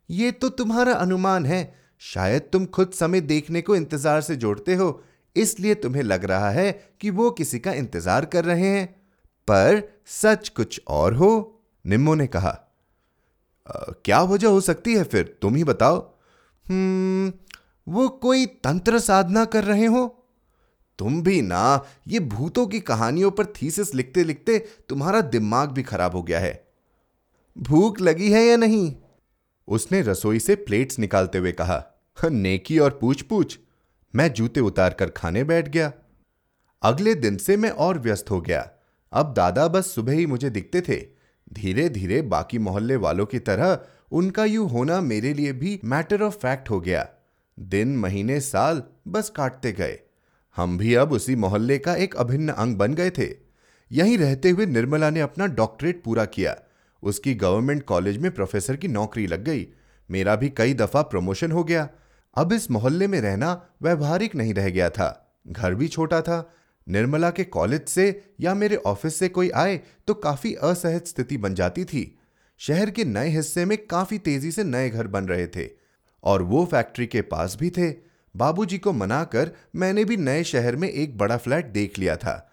ये 0.09 0.31
तो 0.33 0.49
तुम्हारा 0.49 0.93
अनुमान 0.95 1.47
है। 1.47 1.63
शायद 2.03 2.49
तुम 2.53 2.67
खुद 2.67 2.91
समय 2.91 3.21
देखने 3.21 3.63
को 3.63 3.77
इंतज़ार 3.77 4.21
से 4.21 4.37
जोड़ते 4.37 4.75
हो 4.75 5.03
इसलिए 5.37 5.75
तुम्हें 5.75 6.03
लग 6.03 6.25
रहा 6.25 6.51
है 6.51 6.71
कि 7.01 7.11
वो 7.11 7.31
किसी 7.31 7.59
का 7.59 7.73
इंतज़ार 7.73 8.25
कर 8.25 8.45
रहे 8.45 8.69
हैं। 8.69 8.87
पर 9.49 9.83
सच 10.07 10.49
कुछ 10.49 10.81
और 10.89 11.15
हो 11.15 11.31
निम्मो 11.85 12.15
ने 12.15 12.27
कहा। 12.27 12.49
आ, 12.49 13.73
क्या 14.05 14.23
वजह 14.23 14.49
हो 14.49 14.61
सकती 14.61 14.95
है 14.95 15.05
फिर? 15.05 15.39
तुम 15.43 15.55
ही 15.55 15.65
बताओ। 15.65 15.99
हम्म 16.67 17.33
वो 17.89 18.09
कोई 18.09 18.47
तंत्र 18.47 18.99
साधना 18.99 19.45
कर 19.45 19.65
रहे 19.65 19.87
हो? 19.87 20.17
तुम 20.99 21.23
भी 21.23 21.43
ना, 21.43 21.85
ये 22.09 22.21
भूतों 22.21 22.67
की 22.67 22.81
कहानियों 22.81 23.31
पर 23.31 23.47
थीसिस 23.47 23.95
लिखते 23.95 24.25
लिखते 24.25 24.59
तुम्हारा 24.89 25.21
दिमाग 25.21 25.71
भी 25.71 25.83
खराब 25.83 26.17
हो 26.17 26.23
गया 26.23 26.39
है। 26.39 26.69
भूख 27.59 28.01
लगी 28.01 28.31
है 28.33 28.43
या 28.43 28.57
नहीं? 28.57 28.97
उसने 29.69 30.03
रसोई 30.03 30.39
से 30.39 30.55
प्लेट्स 30.55 30.99
निकालते 30.99 31.39
हुए 31.39 31.53
कहा, 31.53 31.85
नेकी 32.25 32.79
और 32.79 32.99
पूछ 33.01 33.23
पूछ 33.23 33.59
मैं 34.15 34.33
जूते 34.33 34.61
उतार 34.61 34.91
कर 34.91 35.11
खाने 35.11 35.45
बैठ 35.45 35.69
गया। 35.69 35.93
अगले 36.83 37.15
दिन 37.15 37.37
से 37.37 37.57
मैं 37.57 37.71
और 37.71 37.99
व्यस्त 37.99 38.31
हो 38.31 38.41
गया। 38.41 38.71
अब 39.13 39.35
दादा 39.35 39.69
बस 39.69 39.95
सुबह 39.95 40.13
ही 40.13 40.27
मुझे 40.27 40.51
दिखते 40.51 40.81
थे। 40.81 41.07
धीरे 41.53 41.89
धीरे 41.89 42.23
बाकी 42.23 42.59
मोहल्ले 42.59 42.97
वालों 42.97 43.27
की 43.27 43.39
तरह 43.39 43.81
उनका 44.13 44.45
यूँ 44.45 44.69
होना 44.71 45.01
मेरे 45.01 45.35
लिए 45.35 45.53
भी 45.53 45.81
मैटर 45.85 46.23
ऑफ़ 46.23 46.37
फैक्ट 46.37 46.71
हो 46.71 46.81
गया। 46.81 47.09
दिन, 47.61 47.97
महीने, 47.97 48.41
साल 48.41 48.83
बस 49.09 49.31
काटते 49.31 49.73
गए। 49.73 49.99
हम 50.57 50.79
भी 50.79 50.95
अब 50.95 51.13
उसी 51.13 51.37
मोहल्ले 51.37 51.79
का 51.79 51.95
एक 51.95 52.17
अभिन्न 52.17 52.49
अंग 52.49 52.77
बन 52.77 52.95
गए 52.95 53.11
थे। 53.11 53.37
यहीं 53.93 54.19
रहते 54.19 54.51
हुए 54.51 54.67
निर्मला 54.67 55.11
ने 55.11 55.21
अपना 55.21 55.47
डॉक्टरेट 55.47 56.03
पूरा 56.05 56.25
किया। 56.25 56.57
उसकी 57.03 57.35
गवर्नमेंट 57.35 57.83
कॉलेज 57.83 58.17
में 58.17 58.31
प्रोफेसर 58.31 58.77
की 58.77 58.89
नौकरी 58.89 59.27
लग 59.27 59.45
गई। 59.45 59.67
मेरा 60.11 60.37
भी 60.37 60.49
कई 60.49 60.75
दफ़ा 60.75 61.03
प्रमोशन 61.03 61.53
हो 61.53 61.65
गया। 61.65 61.89
अब 62.37 62.53
इस 62.53 62.71
मोहल्ले 62.71 63.07
में 63.07 63.21
रहना 63.21 63.69
व्यवहारिक 63.83 64.35
नहीं 64.35 64.55
रह 64.55 64.71
गया 64.71 64.91
था। 64.91 65.35
घर 65.49 65.75
भी 65.75 65.89
छोटा 65.89 66.21
था। 66.21 66.55
निर्मला 66.89 67.31
के 67.31 67.45
कॉलेज 67.45 67.89
से 67.89 68.23
या 68.41 68.55
मेरे 68.55 68.77
ऑफ़िस 68.77 69.19
से 69.19 69.29
कोई 69.29 69.51
आए 69.51 69.81
तो 70.07 70.15
काफ़ी 70.15 70.55
असहज 70.55 71.07
स्थिति 71.07 71.37
बन 71.37 71.55
जाती 71.55 71.85
थी। 71.85 72.19
शहर 72.59 72.91
के 72.91 73.05
नए 73.05 73.29
हिस्से 73.29 73.65
में 73.65 73.87
काफ़ी 73.87 74.19
तेज़ी 74.19 74.53
से 74.53 74.65
नए 74.65 74.91
घर 74.91 75.07
बन 75.07 75.25
रहे 75.25 75.47
थे। 75.47 75.80
और 76.25 76.43
वो 76.43 76.65
फैक्ट्री 76.65 77.07
के 77.07 77.23
पास 77.23 77.57
भी 77.61 77.71
थे। 77.71 77.91
बाबूजी 78.35 78.79
को 78.79 78.93
मनाकर 78.93 79.51
मैंने 79.77 80.05
भी 80.05 80.17
नए 80.17 80.43
शहर 80.45 80.77
में 80.77 80.89
एक 80.89 81.17
बड़ा 81.19 81.37
फ्लैट 81.37 81.67
देख 81.67 81.99
लिया 81.99 82.17
था। 82.17 82.47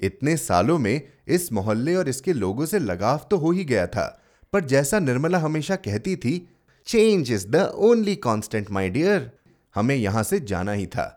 इतने 0.00 0.36
सालों 0.36 0.78
में 0.78 1.00
इस 1.28 1.52
मोहल्ले 1.52 1.94
और 1.94 2.08
इसके 2.08 2.32
लोगों 2.32 2.66
से 2.66 2.78
लगाव 2.78 3.26
तो 3.30 3.36
हो 3.36 3.50
ही 3.50 3.64
गया 3.64 3.86
था, 3.86 4.22
पर 4.52 4.64
जैसा 4.64 4.98
निर्मला 4.98 5.38
हमेशा 5.38 5.76
कहती 5.76 6.16
थी 6.16 6.48
change 6.86 7.30
is 7.32 7.46
the 7.48 7.70
only 7.76 8.14
constant 8.16 8.70
my 8.70 8.90
dear 8.90 9.30
हमें 9.74 9.94
यहाँ 9.96 10.22
से 10.22 10.40
जाना 10.40 10.72
ही 10.72 10.86
था। 10.86 11.14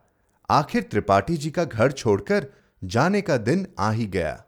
आखिर 0.50 0.82
त्रिपाठी 0.82 1.38
जी 1.38 1.52
का 1.52 1.64
घर 1.64 1.92
छोड़कर 1.92 2.48
जाने 2.84 3.22
का 3.22 3.38
दिन 3.40 3.66
आ 3.80 3.92
ही 3.92 4.06
गया। 4.06 4.44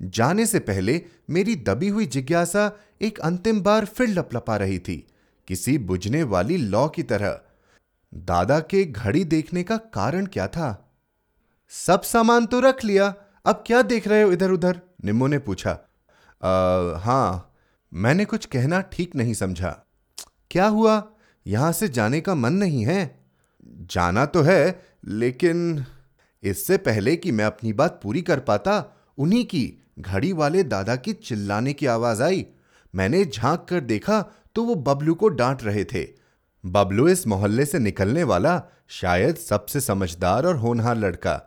जाने 0.00 0.46
से 0.46 0.58
पहले 0.60 1.00
मेरी 1.30 1.54
दबी 1.58 1.88
हुई 1.88 2.06
जिज्ञासा 2.06 2.70
एक 3.00 3.18
अंतिम 3.20 3.60
बार 3.60 3.84
फिर 3.86 4.08
लपलपा 4.08 4.56
रही 4.56 4.78
थी। 4.78 5.06
किसी 5.50 5.78
बुझने 5.78 6.22
वाली 6.22 6.56
लौ 6.56 6.88
की 6.88 7.02
तरह। 7.02 7.40
दादा 8.14 8.60
के 8.60 8.84
घड़ी 8.84 9.24
देखने 9.24 9.62
का 9.62 9.76
कारण 9.76 10.26
क्या 10.26 10.46
था? 10.48 10.92
सब 11.68 12.02
सामान 12.02 12.46
तो 12.46 12.60
रख 12.60 12.84
लिया, 12.84 13.14
अब 13.46 13.64
क्या 13.66 13.82
देख 13.82 14.08
रहे 14.08 14.22
हो 14.22 14.32
इधर 14.32 14.50
उधर 14.50 14.80
निम्मो 15.04 15.26
ने 15.26 15.38
पूछा। 15.38 15.70
हाँ, 16.96 17.54
मैंने 17.94 18.24
कुछ 18.24 18.46
कहना 18.46 18.80
ठीक 18.80 19.16
नहीं 19.16 19.34
समझा। 19.34 19.70
क्या 20.50 20.66
हुआ? 20.66 21.02
यहाँ 21.46 21.72
से 21.72 21.88
जाने 21.88 22.20
का 22.20 22.34
मन 22.34 22.52
नहीं 22.52 22.84
है? 22.86 23.20
जाना 23.64 24.26
तो 24.26 24.42
है, 24.42 24.82
लेकिन 25.04 25.84
इससे 26.42 26.76
पहले 26.76 27.16
कि 27.16 27.32
मैं 27.32 27.44
अपनी 27.44 27.72
बात 27.72 28.00
पूरी 28.02 28.22
कर 28.22 28.40
पाता, 28.40 28.96
उन्हीं 29.18 29.44
की, 29.44 29.82
घड़ी 29.98 30.32
वाले 30.32 30.62
दादा 30.64 30.96
की 30.96 31.12
चिल्लाने 31.12 31.72
की 31.72 31.86
आवाज़ 31.86 32.22
आई। 32.22 32.46
मैंने 32.94 33.24
झाँक 33.24 33.66
कर 33.70 33.80
देखा 33.80 34.24
तो 34.56 34.64
वो 34.64 34.74
बबलू 34.74 35.14
को 35.14 35.28
डांट 35.28 35.62
रहे 35.62 35.84
थे। 35.84 36.06
बबलू 36.64 37.08
इस 37.08 37.26
मोहल्ले 37.26 37.64
से 37.64 37.78
निकलने 37.78 38.22
वाला 38.24 38.62
शायद 38.88 39.36
सबसे 39.36 39.80
समझदार 39.80 40.46
और 40.46 40.56
होनहार 40.56 40.96
लड़का। 40.96 41.40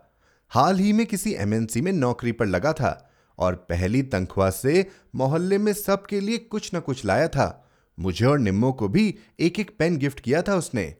हाल 0.52 0.78
ही 0.78 0.92
में 0.92 1.06
किसी 1.06 1.32
एमएनसी 1.32 1.80
में 1.80 1.92
नौकरी 1.92 2.32
पर 2.32 2.46
लगा 2.46 2.72
था 2.72 3.10
और 3.38 3.54
पहली 3.68 4.02
तनख्वाह 4.02 4.50
से 4.50 4.86
मोहल्ले 5.14 5.58
में 5.58 5.72
सबके 5.72 6.20
लिए 6.20 6.38
कुछ 6.38 6.70
न 6.74 6.80
कुछ 6.80 7.04
लाया 7.04 7.28
था। 7.28 7.70
मुझे 7.98 8.26
और 8.26 8.38
निम्मो 8.38 8.72
को 8.72 8.88
भी 8.88 9.14
एक 9.40 9.58
एक 9.60 9.70
पेन 9.78 9.96
गिफ्ट 9.96 10.20
किया 10.20 10.42
था 10.42 10.56
उसने। 10.56 10.94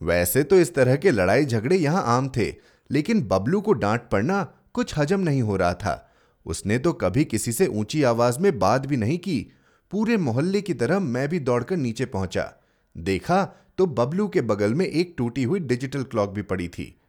वैसे 0.00 0.42
तो 0.42 0.56
इस 0.56 0.74
तरह 0.74 0.96
के 0.96 1.10
लड़ाई 1.10 1.44
झगड़े 1.44 1.76
यहाँ 1.76 2.02
आम 2.06 2.28
थे, 2.28 2.54
लेकिन 2.90 3.22
बबलू 3.22 3.60
को 3.60 3.72
डांट 3.72 4.08
पड़ना 4.08 4.42
कुछ 4.72 4.96
हजम 4.98 5.20
नहीं 5.20 5.42
हो 5.42 5.56
रहा 5.56 5.74
था। 5.74 6.10
उसने 6.46 6.78
तो 6.78 6.92
कभी 6.92 7.24
किसी 7.24 7.52
से 7.52 7.66
ऊँची 7.66 8.02
आवाज़ 8.02 8.38
में 8.38 8.58
बात 8.58 8.86
भी 8.86 8.96
नहीं 8.96 9.18
की 9.18 9.52
पूरे 9.94 10.16
मोहल्ले 10.16 10.60
की 10.62 10.74
तरह 10.74 10.98
मैं 11.00 11.28
भी 11.28 11.38
दौड़कर 11.40 11.76
नीचे 11.76 12.04
पहुँचा। 12.04 12.54
देखा 12.96 13.44
तो 13.78 13.86
बबलू 13.86 14.28
के 14.28 14.40
बगल 14.40 14.74
में 14.74 14.86
एक 14.86 15.14
टूटी 15.18 15.42
हुई 15.42 15.60
डिजिटल 15.60 16.02
क्लॉक 16.02 16.30
भी 16.30 16.42
पड़ी 16.42 16.68
थी। 16.68 17.00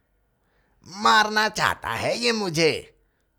मारना 0.88 1.48
चाहता 1.48 1.88
है 1.88 2.18
ये 2.18 2.32
मुझे। 2.32 2.94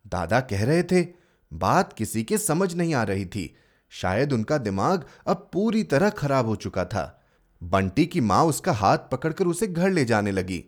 दादा 0.07 0.39
कह 0.39 0.65
रहे 0.65 0.83
थे, 0.83 1.07
बात 1.53 1.93
किसी 1.93 2.23
के 2.23 2.37
समझ 2.37 2.75
नहीं 2.75 2.93
आ 2.93 3.03
रही 3.03 3.25
थी। 3.25 3.55
शायद 3.89 4.33
उनका 4.33 4.57
दिमाग 4.57 5.05
अब 5.27 5.49
पूरी 5.53 5.83
तरह 5.83 6.09
खराब 6.09 6.45
हो 6.45 6.55
चुका 6.55 6.85
था। 6.85 7.23
बंटी 7.63 8.05
की 8.05 8.21
माँ 8.21 8.43
उसका 8.43 8.71
हाथ 8.71 8.97
पकड़कर 8.97 9.45
उसे 9.45 9.67
घर 9.67 9.89
ले 9.89 10.05
जाने 10.05 10.31
लगी। 10.31 10.65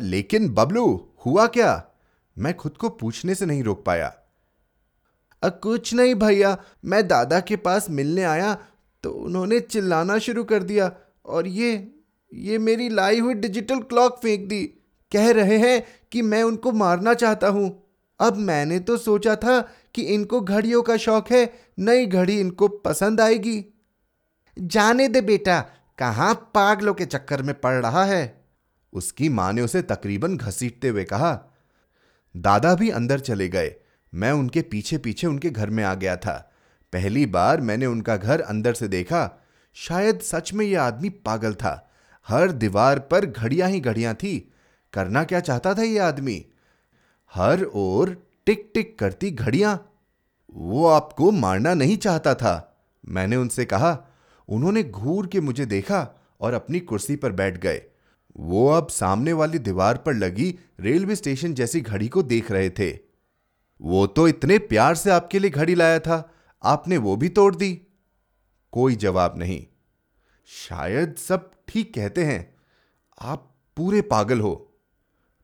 लेकिन 0.00 0.48
बबलू, 0.48 1.08
हुआ 1.26 1.46
क्या? 1.46 1.84
मैं 2.38 2.54
खुद 2.54 2.76
को 2.76 2.88
पूछने 2.88 3.34
से 3.34 3.46
नहीं 3.46 3.62
रोक 3.62 3.84
पाया। 3.84 4.14
कुछ 5.42 5.92
नहीं 5.94 6.14
भैया, 6.14 6.56
मैं 6.84 7.06
दादा 7.08 7.40
के 7.40 7.56
पास 7.56 7.90
मिलने 7.90 8.22
आया 8.22 8.56
तो 9.04 9.10
उन्होंने 9.10 9.60
चिल्लाना 9.60 10.18
शुरू 10.18 10.44
कर 10.44 10.62
दिया 10.62 10.90
और 11.26 11.46
ये 11.46 11.94
ये 12.32 12.58
मेरी 12.58 12.88
लाई 12.88 13.20
हुई 13.20 13.34
डिजिटल 13.34 13.80
क्लॉक 13.80 14.18
फेंक 14.22 14.48
दी। 14.48 14.64
कह 15.12 15.30
रहे 15.30 15.58
हैं 15.58 15.82
कि 16.12 16.22
मैं 16.22 16.42
उनको 16.42 16.72
मारना 16.72 17.14
चाहता 17.14 17.48
हूँ। 17.48 17.70
अब 18.20 18.36
मैंने 18.36 18.78
तो 18.78 18.96
सोचा 18.96 19.34
था 19.36 19.60
कि 19.94 20.02
इनको 20.04 20.40
घड़ियों 20.40 20.82
का 20.82 20.96
शौक 20.96 21.30
है, 21.30 21.52
नई 21.78 22.06
घड़ी 22.06 22.38
इनको 22.40 22.68
पसंद 22.68 23.20
आएगी। 23.20 23.64
जाने 24.56 25.08
दे 25.08 25.20
बेटा, 25.20 25.60
कहाँ 25.98 26.34
पागलों 26.54 26.94
के 26.94 27.04
चक्कर 27.06 27.42
में 27.42 27.54
पड़ 27.60 27.74
रहा 27.74 28.04
है? 28.04 28.44
उसकी 28.92 29.28
माँ 29.28 29.52
ने 29.52 29.62
उसे 29.62 29.82
तकरीबन 29.82 30.36
घसीटते 30.36 30.88
हुए 30.88 31.04
कहा। 31.04 31.32
दादा 32.34 32.74
भी 32.74 32.90
अंदर 32.90 33.20
चले 33.20 33.48
गए। 33.48 33.74
मैं 34.14 34.32
उनके 34.32 34.62
पीछे 34.62 34.98
पीछे 34.98 35.26
उनके 35.26 35.50
घर 35.50 35.70
में 35.70 35.84
आ 35.84 35.94
गया 35.94 36.16
था। 36.16 36.52
पहली 36.92 37.26
बार 37.26 37.60
मैंने 37.60 37.86
उनका 37.86 38.16
घर 38.16 38.40
अंदर 38.40 38.74
से 38.74 38.88
देखा। 38.88 39.42
शायद 39.74 40.20
सच 40.20 40.52
में 40.52 40.66
यह 40.66 40.82
आदमी 40.82 41.08
पागल 41.08 41.54
था। 41.54 41.90
हर 42.28 42.52
दीवार 42.52 42.98
पर 42.98 43.26
घड़ियाँ 43.26 43.68
ही 43.68 43.80
घड़ियाँ 43.80 44.14
थी। 44.14 44.52
करना 44.92 45.24
क्या 45.24 45.40
चाहता 45.40 45.74
था 45.74 45.82
यह 45.82 46.04
आदमी? 46.04 46.46
हर 47.34 47.64
ओर 47.64 48.26
टिक 48.46 48.70
टिक 48.74 48.98
करती 48.98 49.30
घड़ियाँ। 49.30 49.92
वो 50.54 50.86
आपको 50.86 51.30
मारना 51.30 51.74
नहीं 51.74 51.96
चाहता 51.96 52.34
था। 52.34 52.82
मैंने 53.08 53.36
उनसे 53.36 53.64
कहा, 53.64 54.06
उन्होंने 54.48 54.82
घूर 54.82 55.26
के 55.26 55.40
मुझे 55.40 55.66
देखा 55.66 56.28
और 56.40 56.54
अपनी 56.54 56.80
कुर्सी 56.80 57.16
पर 57.16 57.32
बैठ 57.32 57.58
गए। 57.58 57.82
वो 58.36 58.68
अब 58.68 58.88
सामने 58.88 59.32
वाली 59.32 59.58
दीवार 59.58 59.96
पर 59.96 60.14
लगी 60.14 60.58
रेलवे 60.80 61.16
स्टेशन 61.16 61.54
जैसी 61.54 61.80
घड़ी 61.80 62.08
को 62.08 62.22
देख 62.22 62.52
रहे 62.52 62.70
थे। 62.70 63.07
वो 63.82 64.06
तो 64.06 64.28
इतने 64.28 64.58
प्यार 64.58 64.94
से 64.94 65.10
आपके 65.10 65.38
लिए 65.38 65.50
घड़ी 65.50 65.74
लाया 65.74 65.98
था। 65.98 66.34
आपने 66.64 66.96
वो 66.96 67.16
भी 67.16 67.28
तोड़ 67.28 67.56
दी। 67.56 67.80
कोई 68.72 68.96
जवाब 68.96 69.34
नहीं। 69.38 69.66
शायद 70.46 71.16
सब 71.16 71.50
ठीक 71.68 71.94
कहते 71.94 72.24
हैं। 72.24 72.54
आप 73.20 73.54
पूरे 73.76 74.00
पागल 74.00 74.40
हो। 74.40 74.78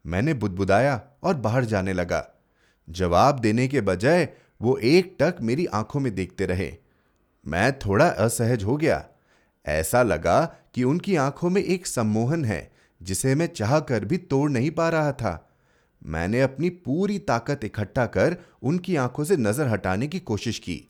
मैंने 0.06 0.34
बुदबुदाया 0.34 1.02
और 1.22 1.34
बाहर 1.34 1.64
जाने 1.64 1.92
लगा। 1.92 2.30
जवाब 2.90 3.38
देने 3.38 3.68
के 3.68 3.80
बजाय 3.80 4.28
वो 4.62 4.76
एक 4.76 5.16
टक 5.20 5.36
मेरी 5.40 5.66
आँखों 5.66 6.00
में 6.00 6.14
देखते 6.14 6.46
रहे। 6.46 6.76
मैं 7.46 7.78
थोड़ा 7.78 8.08
असहज 8.08 8.64
हो 8.64 8.76
गया। 8.76 9.08
ऐसा 9.66 10.02
लगा 10.02 10.54
कि 10.74 10.84
उनकी 10.84 11.16
आँखों 11.16 11.50
में 11.50 11.62
एक 11.62 11.86
सम्मोहन 11.86 12.44
है, 12.44 12.72
जिसे 13.02 13.34
मैं 13.34 13.46
चाह 13.46 13.80
कर 13.80 14.04
भी 14.04 14.18
तोड़ 14.18 14.50
नहीं 14.50 14.70
पा 14.70 14.88
रहा 14.88 15.12
था। 15.12 15.53
मैंने 16.04 16.40
अपनी 16.40 16.70
पूरी 16.70 17.18
ताकत 17.18 17.64
इकट्ठा 17.64 18.06
कर 18.06 18.36
उनकी 18.62 18.96
आँखों 18.96 19.24
से 19.24 19.36
नज़र 19.36 19.68
हटाने 19.68 20.06
की 20.06 20.20
कोशिश 20.20 20.58
की। 20.58 20.80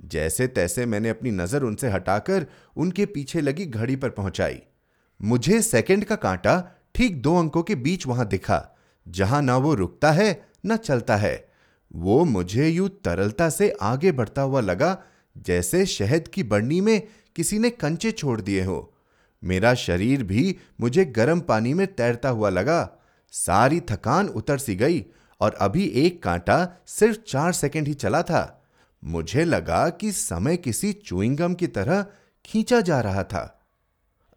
जैसे 0.00 0.46
तैसे 0.46 0.86
मैंने 0.86 1.08
अपनी 1.08 1.30
नज़र 1.30 1.62
उनसे 1.62 1.88
हटाकर 1.88 2.46
उनके 2.76 3.06
पीछे 3.06 3.40
लगी 3.40 3.66
घड़ी 3.66 3.96
पर 3.96 4.10
पहुंचाई। 4.10 4.60
मुझे 5.20 5.60
सेकंड 5.62 6.04
का 6.04 6.16
कांटा 6.16 6.60
ठीक 6.94 7.20
दो 7.22 7.34
अंकों 7.36 7.62
के 7.62 7.74
बीच 7.74 8.06
वहाँ 8.06 8.26
दिखा, 8.26 8.76
जहाँ 9.06 9.42
ना 9.42 9.56
वो 9.56 9.74
रुकता 9.74 10.10
है, 10.12 10.48
न 10.66 10.76
चलता 10.76 11.16
है। 11.16 11.48
वो 11.90 12.24
मुझे 12.24 12.68
यूँ 12.68 12.88
तरलता 13.04 13.48
से 13.50 13.70
आगे 13.80 14.12
बढ़ता 14.12 14.42
हुआ 14.42 14.60
लगा, 14.60 14.96
जैसे 15.36 15.84
शहद 15.86 16.28
की 16.28 16.42
बर्नी 16.42 16.80
में 16.80 17.02
किसी 17.36 17.58
ने 17.58 17.70
कंचे 17.70 18.10
छोड़ 18.10 18.40
दिए 18.40 18.62
हो। 18.64 18.94
मेरा 19.42 19.74
शरीर 19.74 20.22
भी 20.22 20.56
मुझे 20.80 21.04
गर्म 21.04 21.40
पानी 21.40 21.74
में 21.74 21.86
तैरता 21.86 22.28
हुआ 22.28 22.48
लगा 22.48 22.97
सारी 23.30 23.80
थकान 23.80 24.28
उतर 24.28 24.58
सी 24.58 24.74
गई 24.74 25.06
और 25.40 25.54
अभी 25.54 25.84
एक 25.84 26.22
कांटा 26.22 26.82
सिर्फ़ 26.86 27.18
चार 27.18 27.52
सेकंड 27.52 27.88
ही 27.88 27.94
चला 27.94 28.22
था। 28.22 28.66
मुझे 29.04 29.44
लगा 29.44 29.88
कि 29.88 30.12
समय 30.12 30.56
किसी 30.56 30.92
चुइंगम 30.92 31.54
की 31.54 31.66
तरह 31.66 32.06
खींचा 32.46 32.80
जा 32.80 33.00
रहा 33.00 33.22
था। 33.22 33.66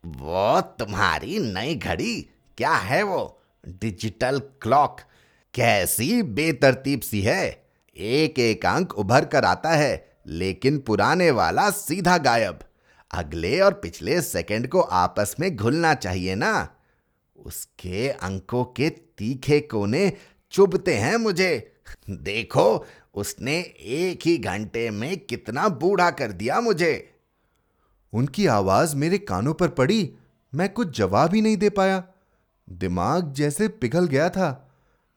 वो 0.06 0.62
तुम्हारी 0.62 1.40
नई 1.40 1.76
घड़ी, 1.76 2.22
क्या 2.58 2.74
है 2.74 3.04
वो? 3.04 3.42
डिजिटल 3.68 4.40
क्लॉक, 4.40 5.00
कैसी 5.54 6.24
बेतरतीब 6.24 7.00
सी 7.00 7.22
है। 7.22 7.66
एक 7.98 8.40
एक 8.40 8.66
अंक 8.66 8.94
उभर 8.94 9.26
कर 9.26 9.46
आता 9.46 9.70
है, 9.70 10.12
लेकिन 10.28 10.80
पुराने 10.80 11.32
वाला 11.32 11.70
सीधा 11.70 12.18
गायब। 12.18 12.60
अगले 13.12 13.60
और 13.60 13.74
पिछले 13.74 14.22
सेकंड 14.22 14.68
को 14.68 14.82
आपस 14.82 15.36
में 15.40 15.56
घुलना 15.56 15.94
चाहिए 15.94 16.36
ना। 16.36 16.70
उसके 17.46 18.10
अंकों 18.10 18.66
के 18.66 18.90
तीखे 18.90 19.60
कोने 19.60 20.14
चुभते 20.52 20.96
हैं 20.96 21.18
मुझे। 21.18 21.74
देखो, 22.10 22.86
उसने 23.14 23.60
एक 23.80 24.20
ही 24.26 24.38
घंटे 24.38 24.90
में 24.90 25.18
कितना 25.18 25.70
बूढ़ा 25.70 26.12
कर 26.12 26.32
दिया 26.32 26.62
मुझे। 26.62 27.14
उनकी 28.14 28.48
आवाज़ 28.48 28.96
मेरे 28.96 29.18
कानों 29.18 29.54
पर 29.54 29.68
पड़ी, 29.68 30.16
मैं 30.56 30.74
कुछ 30.74 30.98
जवाब 30.98 31.36
ही 31.36 31.42
नहीं 31.42 31.58
दे 31.58 31.70
पाया। 31.70 32.04
दिमाग 32.70 33.34
जैसे 33.34 33.68
पिघल 33.68 34.06
गया 34.08 34.30
था। 34.30 34.72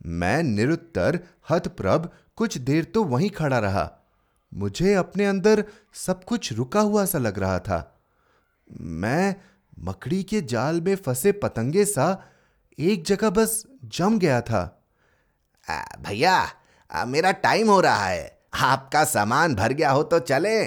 मैं 0.06 0.42
निरुत्तर, 0.42 1.20
हतप्रभ, 1.50 2.10
कुछ 2.36 2.58
देर 2.58 2.84
तो 2.84 3.04
वहीं 3.04 3.30
खड़ा 3.30 3.58
रहा। 3.58 3.98
मुझे 4.54 4.94
अपने 4.94 5.26
अंदर 5.26 5.64
सब 5.92 6.24
कुछ 6.24 6.52
रुका 6.52 6.80
हुआ 6.80 7.04
सा 7.04 7.18
लग 7.18 7.38
रहा 7.38 7.58
था। 7.58 8.00
मैं 8.80 9.36
मकड़ी 9.80 10.22
के 10.22 10.40
जाल 10.40 10.80
में 10.80 10.96
फंसे 10.96 11.32
पतंगे 11.32 11.84
सा 11.84 12.24
एक 12.78 13.04
जगह 13.04 13.30
बस 13.30 13.66
जम 13.84 14.18
गया 14.18 14.40
था। 14.40 14.84
भैया 16.00 16.48
मेरा 17.06 17.32
टाइम 17.32 17.68
हो 17.68 17.80
रहा 17.80 18.06
है। 18.06 18.38
आपका 18.54 19.04
सामान 19.04 19.54
भर 19.54 19.72
गया 19.72 19.90
हो 19.90 20.02
तो 20.02 20.18
चले। 20.18 20.64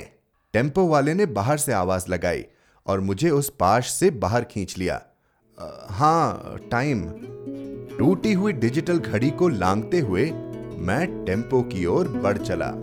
टेंपो 0.53 0.87
वाले 0.87 1.13
ने 1.13 1.25
बाहर 1.25 1.57
से 1.57 1.73
आवाज़ 1.73 2.05
लगाई 2.09 2.45
और 2.85 2.99
मुझे 2.99 3.29
उस 3.29 3.49
पाश 3.59 3.91
से 3.91 4.09
बाहर 4.09 4.43
खींच 4.43 4.77
लिया। 4.77 5.01
"अ, 5.59 5.87
हाँ 5.89 6.57
टाइम। 6.71 7.13
टूटी 7.97 8.33
हुई 8.33 8.53
डिजिटल 8.53 8.99
घड़ी 8.99 9.29
को 9.29 9.47
लांगते 9.47 9.99
हुए 9.99 10.31
मैं 10.77 11.25
टेंपो 11.25 11.61
की 11.61 11.85
ओर 11.85 12.07
बढ़ 12.07 12.37
चला। 12.37 12.73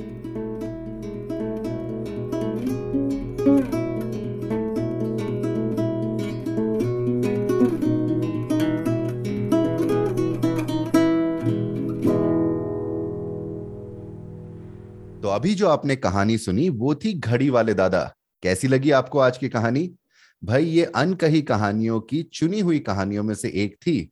अभी 15.44 15.54
जो 15.54 15.68
आपने 15.68 15.94
कहानी 15.96 16.38
सुनी, 16.38 16.68
वो 16.68 16.94
थी 16.94 17.12
घड़ी 17.14 17.50
वाले 17.50 17.74
दादा। 17.74 18.14
कैसी 18.42 18.68
लगी 18.68 18.90
आपको 18.90 19.18
आज 19.18 19.38
की 19.38 19.48
कहानी? 19.48 19.90
भाई, 20.44 20.64
ये 20.64 20.84
अनकही 20.84 21.42
कहानियों 21.42 22.00
की 22.00 22.22
चुनी 22.22 22.60
हुई 22.60 22.78
कहानियों 22.78 23.22
में 23.22 23.34
से 23.34 23.48
एक 23.48 23.74
थी 23.74 24.10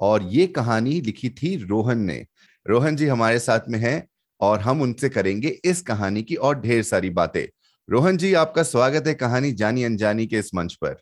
और 0.00 0.22
ये 0.22 0.46
कहानी 0.46 1.00
लिखी 1.00 1.30
थी 1.30 1.54
रोहन 1.56 1.98
ने। 1.98 2.26
रोहन 2.66 2.96
जी 2.96 3.06
हमारे 3.06 3.38
साथ 3.38 3.60
में 3.68 3.78
हैं 3.78 4.08
और 4.40 4.60
हम 4.60 4.82
उनसे 4.82 5.08
करेंगे 5.08 5.48
इस 5.64 5.82
कहानी 5.82 6.22
की 6.22 6.34
और 6.34 6.60
ढेर 6.60 6.82
सारी 6.82 7.10
बातें। 7.10 7.46
रोहन 7.90 8.16
जी, 8.16 8.34
आपका 8.34 8.62
स्वागत 8.62 9.06
है 9.06 9.14
कहानी 9.14 9.52
जानी 9.52 9.84
अनजानी 9.84 10.26
के 10.26 10.38
इस 10.38 10.54
मंच 10.54 10.74
पर। 10.74 10.96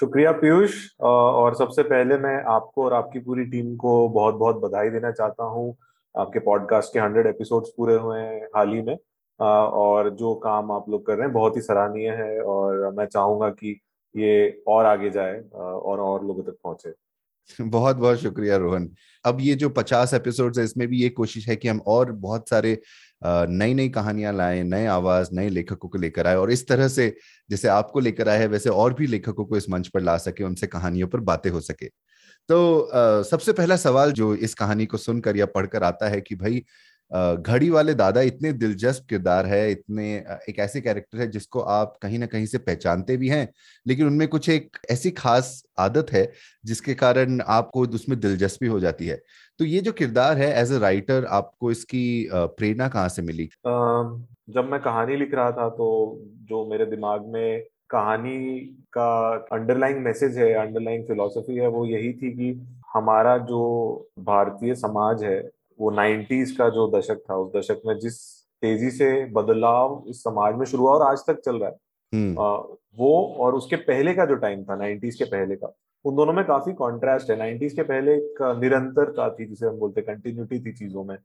शुक्रिया 0.00 0.32
पीयूष 0.32 0.88
और 1.00 1.54
सबसे 1.54 1.82
पहले 1.82 2.18
मैं 2.18 2.44
आपको 2.44 2.84
और 2.84 2.94
आपकी 2.94 3.18
पूरी 3.18 3.44
टीम 3.44 3.76
को 3.76 4.08
बहुत 4.08 4.34
बहुत 4.34 4.56
बधाई 4.56 4.90
देना 4.90 5.10
चाहता 5.10 5.44
हूँ। 5.44 5.76
आपके 6.18 6.38
पॉडकास्ट 6.38 6.92
के 6.92 6.98
हंड्रेड 7.00 7.26
एपिसोड्स 7.26 7.68
पूरे 7.76 7.94
हुए 7.94 8.20
हैं 8.20 8.44
हाल 8.56 8.72
ही 8.72 8.82
में। 8.82 8.96
और 9.40 10.10
जो 10.10 10.34
काम 10.34 10.72
आप 10.72 10.88
लोग 10.88 11.06
कर 11.06 11.14
रहे 11.14 11.22
हैं 11.22 11.32
बहुत 11.32 11.56
ही 11.56 11.60
सराहनीय 11.60 12.10
है 12.10 12.40
और 12.42 12.92
मैं 12.94 13.06
चाहूँगा 13.06 13.48
कि 13.48 13.80
ये 14.16 14.62
और 14.68 14.86
आगे 14.86 15.10
जाए 15.10 15.40
और 15.54 16.00
और 16.00 16.24
लोगों 16.26 16.42
तक 16.42 16.56
पहुँचे। 16.64 16.92
बहुत 17.60 17.96
बहुत 17.96 18.18
शुक्रिया 18.18 18.56
रोहन। 18.56 18.90
अब 19.24 19.38
ये 19.40 19.54
जो 19.54 19.68
पचास 19.68 20.14
एपिसोड्स 20.14 20.58
है, 20.58 20.64
इसमें 20.64 20.88
भी 20.88 21.02
ये 21.02 21.08
कोशिश 21.08 21.48
है 21.48 21.56
कि 21.56 21.68
हम 21.68 21.80
और 21.86 22.12
बहुत 22.12 22.48
सारे 22.48 22.78
नई 23.24 23.74
नई 23.74 23.88
कहानियाँ 23.88 24.32
लाएँ, 24.32 24.62
नए 24.62 24.86
आवाज़, 24.86 25.28
नए 25.32 25.48
लेखकों 25.48 25.88
को 25.88 25.98
लेकर 25.98 26.26
आए 26.26 26.36
और 26.36 26.50
इस 26.50 26.68
तरह 26.68 26.88
से 26.88 27.16
जैसे 27.50 27.68
आपको 27.68 28.00
लेकर 28.00 28.28
आए 28.28 28.46
वैसे 28.46 28.70
और 28.70 28.94
भी 28.94 29.06
लेखकों 29.06 29.44
को 29.44 29.56
इस 29.56 29.70
मंच 29.70 29.88
पर 29.88 30.00
ला 30.00 30.16
सके, 30.18 30.44
उनसे 30.44 30.66
कहानियों 30.66 31.08
पर 31.08 31.20
बातें 31.20 31.50
हो 31.50 31.60
सके। 31.60 31.86
तो 32.48 32.78
अ, 32.78 33.22
सबसे 33.22 33.52
पहला 33.52 33.76
सवाल 33.76 34.12
जो 34.12 34.34
इस 34.36 34.54
कहानी 34.54 34.86
को 34.86 34.96
सुनकर 34.98 35.36
या 35.36 35.46
पढ़कर 35.46 35.82
आता 35.82 36.08
है 36.08 36.20
कि 36.20 36.34
भाई 36.34 36.64
घड़ी 37.10 37.68
वाले 37.70 37.94
दादा 37.94 38.20
इतने 38.20 38.52
दिलचस्प 38.52 39.06
किरदार 39.08 39.46
है 39.46 39.70
इतने 39.72 40.04
एक 40.48 40.58
ऐसे 40.58 40.80
कैरेक्टर 40.80 41.18
है 41.18 41.26
जिसको 41.30 41.60
आप 41.60 41.96
कहीं 42.02 42.18
ना 42.18 42.26
कहीं 42.26 42.46
से 42.46 42.58
पहचानते 42.58 43.16
भी 43.16 43.28
हैं 43.28 43.48
लेकिन 43.86 44.06
उनमें 44.06 44.26
कुछ 44.28 44.48
एक 44.48 44.78
ऐसी 44.90 45.10
खास 45.10 45.62
आदत 45.78 46.06
है 46.12 46.32
जिसके 46.64 46.94
कारण 46.94 47.40
आपको 47.48 47.82
उसमें 47.86 48.18
दिलचस्पी 48.20 48.66
हो 48.66 48.80
जाती 48.80 49.06
है। 49.06 49.20
तो 49.60 49.64
ये 49.64 49.80
जो 49.80 49.92
किरदार 49.92 50.36
है 50.38 50.52
एज 50.62 50.72
अ 50.72 50.78
राइटर 50.78 51.24
आपको 51.30 51.70
इसकी 51.70 52.28
प्रेरणा 52.32 52.88
कहाँ 52.88 53.08
से 53.08 53.22
मिली? 53.22 53.48
जब 54.48 54.68
मैं 54.70 54.80
कहानी 54.82 55.16
लिख 55.16 55.34
रहा 55.34 55.50
था 55.52 55.68
तो 55.70 55.88
जो 56.42 56.66
मेरे 56.70 56.86
दिमाग 56.86 57.26
में 57.26 57.64
कहानी 57.92 58.58
का 58.92 59.08
अंडरलाइंग 59.52 59.98
मैसेज 59.98 60.38
है 60.38 60.52
अंडरलाइंग 60.52 61.04
फिलोसफी 61.04 61.56
है 61.56 61.68
वो 61.68 61.84
यही 61.86 62.12
थी 62.12 62.30
कि 62.30 62.66
हमारा 62.94 63.36
जो 63.38 63.60
भारतीय 64.18 64.74
समाज 64.74 65.24
है 65.24 65.50
वो 65.80 65.90
90s 65.90 66.56
का 66.56 66.68
जो 66.68 66.90
दशक 66.98 67.22
था 67.30 67.36
उस 67.36 67.52
दशक 67.56 67.82
में 67.86 67.98
जिस 67.98 68.20
तेज़ी 68.62 68.90
से 68.90 69.24
बदलाव 69.24 70.04
इस 70.08 70.22
समाज 70.22 70.54
में 70.54 70.64
शुरू 70.66 70.82
हुआ 70.82 70.92
और 70.92 71.02
आज 71.02 71.18
तक 71.26 71.40
चल 71.40 71.56
रहा 71.56 71.68
है 71.68 71.76
हम्म। 72.12 72.36
अ, 72.36 72.76
वो 72.98 73.36
और 73.38 73.54
उसके 73.54 73.76
पहले 73.76 74.14
का 74.14 74.26
जो 74.26 74.34
टाइम 74.34 74.64
था 74.64 74.76
90s 74.76 75.14
के 75.14 75.24
पहले 75.24 75.56
का 75.56 75.72
उन 76.04 76.16
दोनों 76.16 76.32
में 76.32 76.44
काफ़ी 76.44 76.72
कॉन्ट्रास्ट 76.72 77.30
है। 77.30 77.36
90s 77.36 77.74
के 77.74 77.82
पहले 77.82 78.14
एक 78.14 78.58
निरंतरता 78.60 79.28
थी 79.30 79.46
जिसे 79.46 79.66
हम 79.66 79.78
बोलते 79.78 80.02
कंटिन्यूटी 80.02 80.60
थी 80.60 80.72
चीज़ों 80.72 81.04
में। 81.04 81.16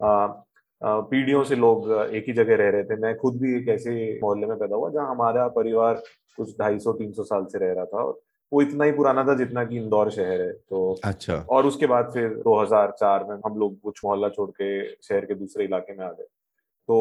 अ, 0.00 0.44
पीढ़ियों 0.84 1.44
से 1.44 1.56
लोग 1.56 1.90
एक 1.92 2.24
ही 2.26 2.32
जगह 2.32 2.56
रह 2.56 2.70
रहे 2.70 2.84
थे। 2.84 2.96
मैं 2.96 3.16
खुद 3.16 3.36
भी 3.36 3.56
एक 3.56 3.68
ऐसे 3.68 4.20
मोहल्ले 4.22 4.46
में 4.46 4.58
पैदा 4.58 4.76
हुआ 4.76 4.90
जहाँ 4.90 5.10
हमारा 5.10 5.48
परिवार 5.48 6.02
कुछ 6.36 6.58
ढाई 6.60 6.78
सौ 6.78 6.92
तीन 6.92 7.12
सौ 7.12 7.22
साल 7.22 7.44
से 7.44 7.58
रह 7.58 7.72
रहा 7.72 7.84
था 7.84 8.02
और 8.02 8.20
वो 8.52 8.62
इतना 8.62 8.84
ही 8.84 8.92
पुराना 8.92 9.24
था 9.24 9.34
जितना 9.34 9.64
कि 9.64 9.76
इंदौर 9.76 10.10
शहर 10.10 10.40
है। 10.40 10.52
तो 10.52 11.00
अच्छा। 11.04 11.34
और 11.50 11.66
उसके 11.66 11.86
बाद 11.86 12.10
फिर 12.14 12.28
2004 12.28 13.24
में 13.28 13.36
हम 13.46 13.58
लोग 13.58 13.80
कुछ 13.80 14.00
मोहल्ला 14.04 14.28
छोड़ 14.28 14.50
के 14.50 14.88
शहर 14.88 15.24
के 15.24 15.34
दूसरे 15.34 15.64
इलाके 15.64 15.92
में 15.92 16.04
आ 16.04 16.10
गए। 16.10 16.26
तो 16.88 16.96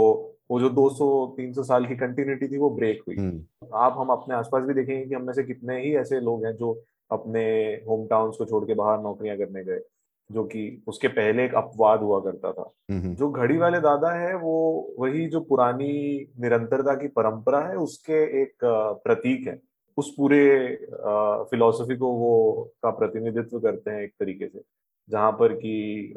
वो 0.51 0.59
जो 0.59 0.69
200-300 0.69 1.63
साल 1.63 1.85
की 1.85 1.95
कंटिन्यूटी 1.95 2.47
थी 2.47 2.57
वो 2.57 2.69
ब्रेक 2.69 3.01
हुई। 3.07 3.15
हम्म। 3.15 3.67
आप 3.73 3.95
हम 3.97 4.07
अपने 4.07 4.35
आसपास 4.35 4.63
भी 4.63 4.73
देखेंगे 4.73 5.05
कि 5.05 5.15
हम 5.15 5.21
में 5.21 5.33
से 5.33 5.43
कितने 5.43 5.81
ही 5.81 5.95
ऐसे 5.95 6.19
लोग 6.19 6.45
हैं 6.45 6.55
जो 6.55 6.83
अपने 7.11 7.43
होम 7.89 8.07
टाउन्स 8.07 8.37
को 8.37 8.45
छोड़ 8.45 8.65
के 8.65 8.73
बाहर 8.73 8.99
नौकरियाँ 8.99 9.37
करने 9.37 9.63
गए। 9.63 9.79
जो 10.31 10.43
कि 10.45 10.83
उसके 10.87 11.07
पहले 11.09 11.45
एक 11.45 11.55
अपवाद 11.55 11.99
हुआ 11.99 12.19
करता 12.21 12.51
था। 12.51 12.71
जो 12.91 13.29
घड़ी 13.29 13.57
वाले 13.57 13.79
दादा 13.79 14.11
है 14.13 14.33
वो 14.37 14.55
वही 14.99 15.25
जो 15.27 15.39
पुरानी 15.41 15.91
निरंतरता 16.41 16.95
की 16.95 17.07
परंपरा 17.09 17.59
है 17.61 17.75
उसके 17.77 18.23
एक 18.41 18.65
प्रतीक 19.03 19.47
है। 19.47 19.59
उस 19.97 20.13
पूरे 20.17 20.43
फिलॉसफी 21.51 21.95
को 21.97 22.11
वो 22.13 22.71
का 22.83 22.89
प्रतिनिधित्व 22.89 23.59
करते 23.59 23.91
हैं 23.91 24.01
एक 24.03 24.13
तरीके 24.19 24.47
से 24.47 24.61
जहाँ 25.09 25.31
पर 25.31 25.53
कि 25.55 26.13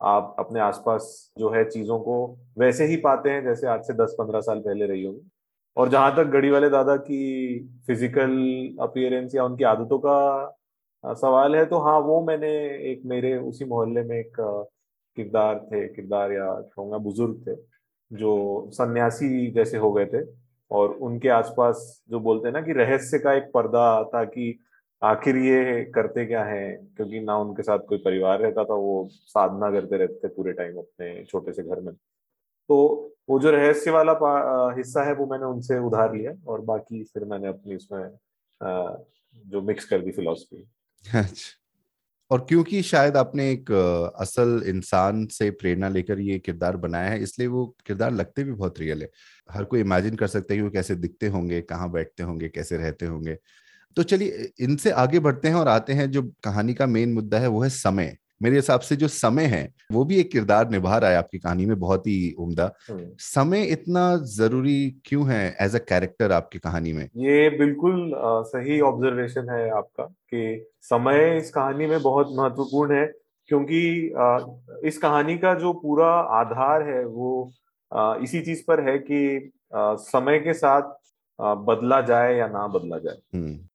आप 0.00 0.34
अपने 0.38 0.60
आसपास 0.60 1.08
जो 1.38 1.50
है 1.50 1.64
चीज़ों 1.64 1.98
को 2.00 2.16
वैसे 2.58 2.84
ही 2.84 2.96
पाते 2.98 3.30
हैं 3.30 3.42
जैसे 3.44 3.66
आज 3.66 3.80
से 3.82 3.94
10-15 3.94 4.40
साल 4.40 4.58
पहले 4.60 4.86
रही 4.86 5.04
होगी। 5.04 5.28
और 5.76 5.88
जहाँ 5.88 6.14
तक 6.16 6.30
घड़ी 6.30 6.50
वाले 6.50 6.68
दादा 6.70 6.96
की 6.98 7.58
फ़िज़िकल 7.86 8.30
अपियरेंस 8.80 9.34
या 9.34 9.44
उनकी 9.44 9.64
आदतों 9.64 9.98
का 9.98 10.18
सवाल 11.04 11.54
है 11.56 11.64
तो 11.66 11.78
हाँ 11.78 11.98
वो 12.00 12.20
मैंने 12.24 12.48
एक 12.92 13.02
मेरे 13.06 13.36
उसी 13.38 13.64
मोहल्ले 13.64 14.02
में 14.02 14.16
एक 14.16 14.36
किरदार 15.16 15.58
थे, 15.64 15.86
किरदार 15.88 16.32
या 16.32 16.50
कहूँगा 16.74 16.98
बुज़ुर्ग 16.98 17.36
थे, 17.46 17.54
जो 18.10 18.70
सन्यासी 18.72 19.50
जैसे 19.52 19.76
हो 19.78 19.92
गए 19.92 20.06
थे 20.06 20.24
और 20.70 20.92
उनके 21.00 21.28
आसपास 21.30 22.02
जो 22.10 22.20
बोलते 22.20 22.48
हैं 22.48 22.52
ना 22.54 22.60
कि 22.62 22.72
रहस्य 22.72 23.18
का 23.18 23.32
एक 23.34 23.50
पर्दा 23.54 24.02
था 24.04 24.24
कि 24.26 24.58
आखिर 25.02 25.36
ये 25.36 25.84
करते 25.94 26.24
क्या 26.26 26.44
है, 26.44 26.70
क्योंकि 26.96 27.20
ना 27.20 27.36
उनके 27.38 27.62
साथ 27.62 27.78
कोई 27.88 27.98
परिवार 27.98 28.40
रहता 28.40 28.64
था, 28.64 28.74
वो 28.74 29.08
साधना 29.10 29.70
करते 29.70 29.96
रहते 29.96 30.28
थे 30.28 30.34
पूरे 30.34 30.52
टाइम 30.52 30.78
अपने 30.78 31.24
छोटे 31.24 31.52
से 31.52 31.62
घर 31.62 31.80
में। 31.80 31.92
तो 31.94 33.14
वो 33.30 33.38
जो 33.40 33.50
रहस्य 33.50 33.90
वाला 33.90 34.12
हिस्सा 34.76 35.02
है 35.02 35.14
वो 35.14 35.26
मैंने 35.26 35.46
उनसे 35.46 35.78
उधार 35.78 36.14
लिया 36.14 36.32
और 36.48 36.60
बाकी 36.62 37.02
फिर 37.04 37.24
मैंने 37.24 37.48
अपनी 37.48 37.76
उसमें 37.76 38.10
जो 39.46 39.60
मिक्स 39.62 39.84
कर 39.84 40.00
दी 40.00 40.10
फिलोसफी। 40.12 40.66
और 42.30 42.44
क्योंकि 42.48 42.82
शायद 42.82 43.16
आपने 43.16 43.50
एक 43.52 43.70
असल 44.20 44.62
इंसान 44.68 45.26
से 45.28 45.50
प्रेरणा 45.52 45.88
लेकर 45.88 46.20
ये 46.20 46.38
किरदार 46.40 46.76
बनाया 46.78 47.10
है, 47.10 47.22
इसलिए 47.22 47.48
वो 47.48 47.66
किरदार 47.86 48.12
लगते 48.12 48.44
भी 48.44 48.52
बहुत 48.52 48.80
रियल 48.80 49.02
है। 49.02 49.08
हर 49.48 49.64
कोई 49.64 49.80
इमेजिन 49.80 50.16
कर 50.16 50.26
सकता 50.28 50.54
है 50.54 50.58
कि 50.58 50.64
वो 50.64 50.70
कैसे 50.70 50.94
दिखते 50.96 51.28
होंगे, 51.28 51.60
कहाँ 51.62 51.90
बैठते 51.92 52.22
होंगे, 52.22 52.48
कैसे 52.50 52.76
रहते 52.76 53.06
होंगे। 53.06 53.36
तो 53.96 54.02
चलिए, 54.04 54.52
इनसे 54.60 54.90
आगे 54.92 55.20
बढ़ते 55.20 55.48
हैं 55.48 55.54
और 55.54 55.68
आते 55.68 55.92
हैं 55.94 56.10
जो 56.12 56.22
कहानी 56.44 56.74
का 56.74 56.86
मेन 56.88 57.12
मुद्दा 57.14 57.38
है, 57.38 57.48
वो 57.48 57.62
है 57.62 57.70
समय। 57.70 58.16
मेरे 58.40 58.56
हिसाब 58.56 58.80
से 58.80 58.96
जो 58.96 59.08
समय 59.08 59.44
है 59.46 59.68
वो 59.92 60.04
भी 60.04 60.18
एक 60.20 60.30
किरदार 60.32 60.68
निभा 60.70 60.96
रहा 60.98 61.10
है 61.10 61.16
आपकी 61.16 61.38
कहानी 61.38 61.66
में 61.66 61.78
बहुत 61.78 62.06
ही 62.06 62.34
उम्दा। 62.38 62.70
समय 63.20 63.62
इतना 63.72 64.04
ज़रूरी 64.32 64.78
क्यों 65.04 65.28
है 65.30 65.56
एज 65.60 65.74
अ 65.74 65.78
कैरेक्टर 65.78 66.32
आपकी 66.32 66.58
कहानी 66.58 66.92
में? 66.92 67.04
ये 67.16 67.48
बिल्कुल 67.50 68.12
सही 68.46 68.80
ऑब्जर्वेशन 68.80 69.50
है 69.50 69.68
आपका 69.70 70.04
कि 70.04 70.66
समय 70.82 71.36
इस 71.38 71.50
कहानी 71.50 71.86
में 71.86 72.00
बहुत 72.02 72.28
महत्वपूर्ण 72.32 72.94
है 72.94 73.06
क्योंकि 73.50 73.80
इस 74.88 74.98
कहानी 74.98 75.36
का 75.38 75.54
जो 75.54 75.72
पूरा 75.72 76.08
आधार 76.40 76.82
है 76.88 77.04
वो 77.06 77.30
इसी 78.22 78.40
चीज़ 78.40 78.62
पर 78.68 78.88
है 78.88 78.98
कि 78.98 79.50
समय 79.74 80.38
के 80.38 80.52
साथ 80.52 80.96
बदला 81.38 82.00
जाए 82.00 82.34
या 82.36 82.46
ना 82.48 82.66
बदला 82.66 82.98
जाए। 82.98 83.16
हम्म। 83.34 83.67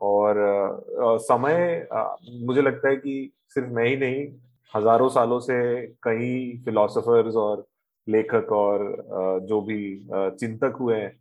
और 0.00 0.38
अ, 0.38 1.16
समय 1.18 1.74
अ, 1.92 2.16
मुझे 2.42 2.62
लगता 2.62 2.88
है 2.88 2.96
कि 2.96 3.32
सिर्फ़ 3.48 3.68
मैं 3.68 3.84
ही 3.86 3.96
नहीं 3.96 4.26
हज़ारों 4.74 5.08
सालों 5.08 5.38
से 5.40 5.54
कई 6.02 6.62
फिलोसोफर्स 6.64 7.36
और 7.36 7.64
लेखक 8.06 8.52
और 8.52 8.82
अ, 8.84 9.46
जो 9.46 9.60
भी 9.60 9.78
चिंतक 10.12 10.76
हुए 10.80 10.96
हैं 10.96 11.16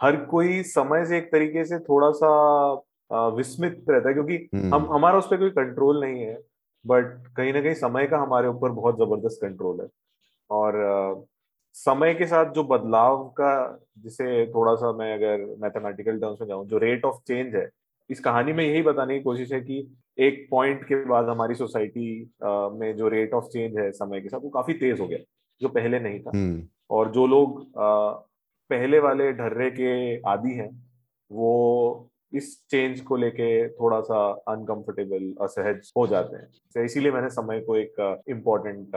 हर 0.00 0.16
कोई 0.26 0.62
समय 0.62 1.04
से 1.06 1.18
एक 1.18 1.32
तरीके 1.32 1.64
से 1.64 1.78
थोड़ा 1.78 2.10
सा 2.10 3.28
विस्मित 3.28 3.84
रहता 3.90 4.08
है 4.08 4.14
क्योंकि 4.14 4.36
हम्म। 4.54 4.74
हम 4.74 4.88
हमारा 4.92 5.18
उस 5.18 5.26
पर 5.26 5.36
कोई 5.36 5.50
कंट्रोल 5.50 6.00
नहीं 6.00 6.20
है 6.22 6.38
बट 6.84 7.06
कहीं 7.36 7.52
ना 7.52 7.60
कहीं 7.60 7.74
समय 7.74 8.06
का 8.06 8.18
हमारे 8.18 8.48
ऊपर 8.48 8.70
बहुत 8.70 8.96
ज़बरदस्त 8.98 9.38
कंट्रोल 9.42 9.80
है। 9.80 9.86
और 10.50 11.26
समय 11.74 12.14
के 12.14 12.26
साथ 12.26 12.52
जो 12.52 12.64
बदलाव 12.64 13.24
का 13.40 13.52
जिसे 13.98 14.46
थोड़ा 14.46 14.74
सा 14.74 14.92
मैं 14.92 15.12
अगर 15.14 15.44
मैथमेटिकल 15.58 16.18
टर्म्स 16.20 16.40
में 16.40 16.48
जाऊँ 16.48 16.66
जो 16.68 16.78
रेट 16.78 17.04
ऑफ़ 17.04 17.20
चेंज 17.26 17.54
है 17.54 17.64
इस 18.12 18.20
कहानी 18.20 18.52
में 18.52 18.64
यही 18.64 18.82
बताने 18.82 19.16
की 19.18 19.22
कोशिश 19.22 19.52
है 19.52 19.60
कि 19.60 19.76
एक 20.18 20.46
पॉइंट 20.50 20.84
के 20.84 21.04
बाद 21.04 21.28
हमारी 21.28 21.54
सोसाइटी 21.54 22.06
में 22.72 22.94
जो 22.96 23.08
रेट 23.08 23.34
ऑफ़ 23.34 23.44
चेंज 23.44 23.78
है 23.78 23.90
समय 23.92 24.20
के 24.20 24.28
साथ 24.28 24.40
वो 24.40 24.50
काफ़ी 24.50 24.74
तेज 24.74 25.00
हो 25.00 25.06
गया 25.08 25.18
जो 25.60 25.68
पहले 25.68 26.00
नहीं 26.00 26.20
था। 26.20 26.30
हम्म। 26.34 26.62
और 26.90 27.10
जो 27.12 27.26
लोग 27.26 27.66
पहले 27.78 28.98
वाले 28.98 29.32
ढर्रे 29.32 29.70
के 29.70 29.92
आदि 30.30 30.52
हैं 30.52 30.70
वो 31.30 32.08
इस 32.32 32.46
चेंज 32.70 33.00
को 33.00 33.16
लेके 33.16 33.68
थोड़ा 33.68 34.00
सा 34.00 34.20
अनकंफर्टेबल 34.48 35.32
असहज 35.44 35.90
हो 35.96 36.06
जाते 36.06 36.36
हैं। 36.36 36.46
तो 36.74 36.84
इसीलिए 36.84 37.12
मैंने 37.12 37.28
समय 37.28 37.60
को 37.60 37.76
एक 37.76 38.22
इम्पोर्टेंट 38.28 38.92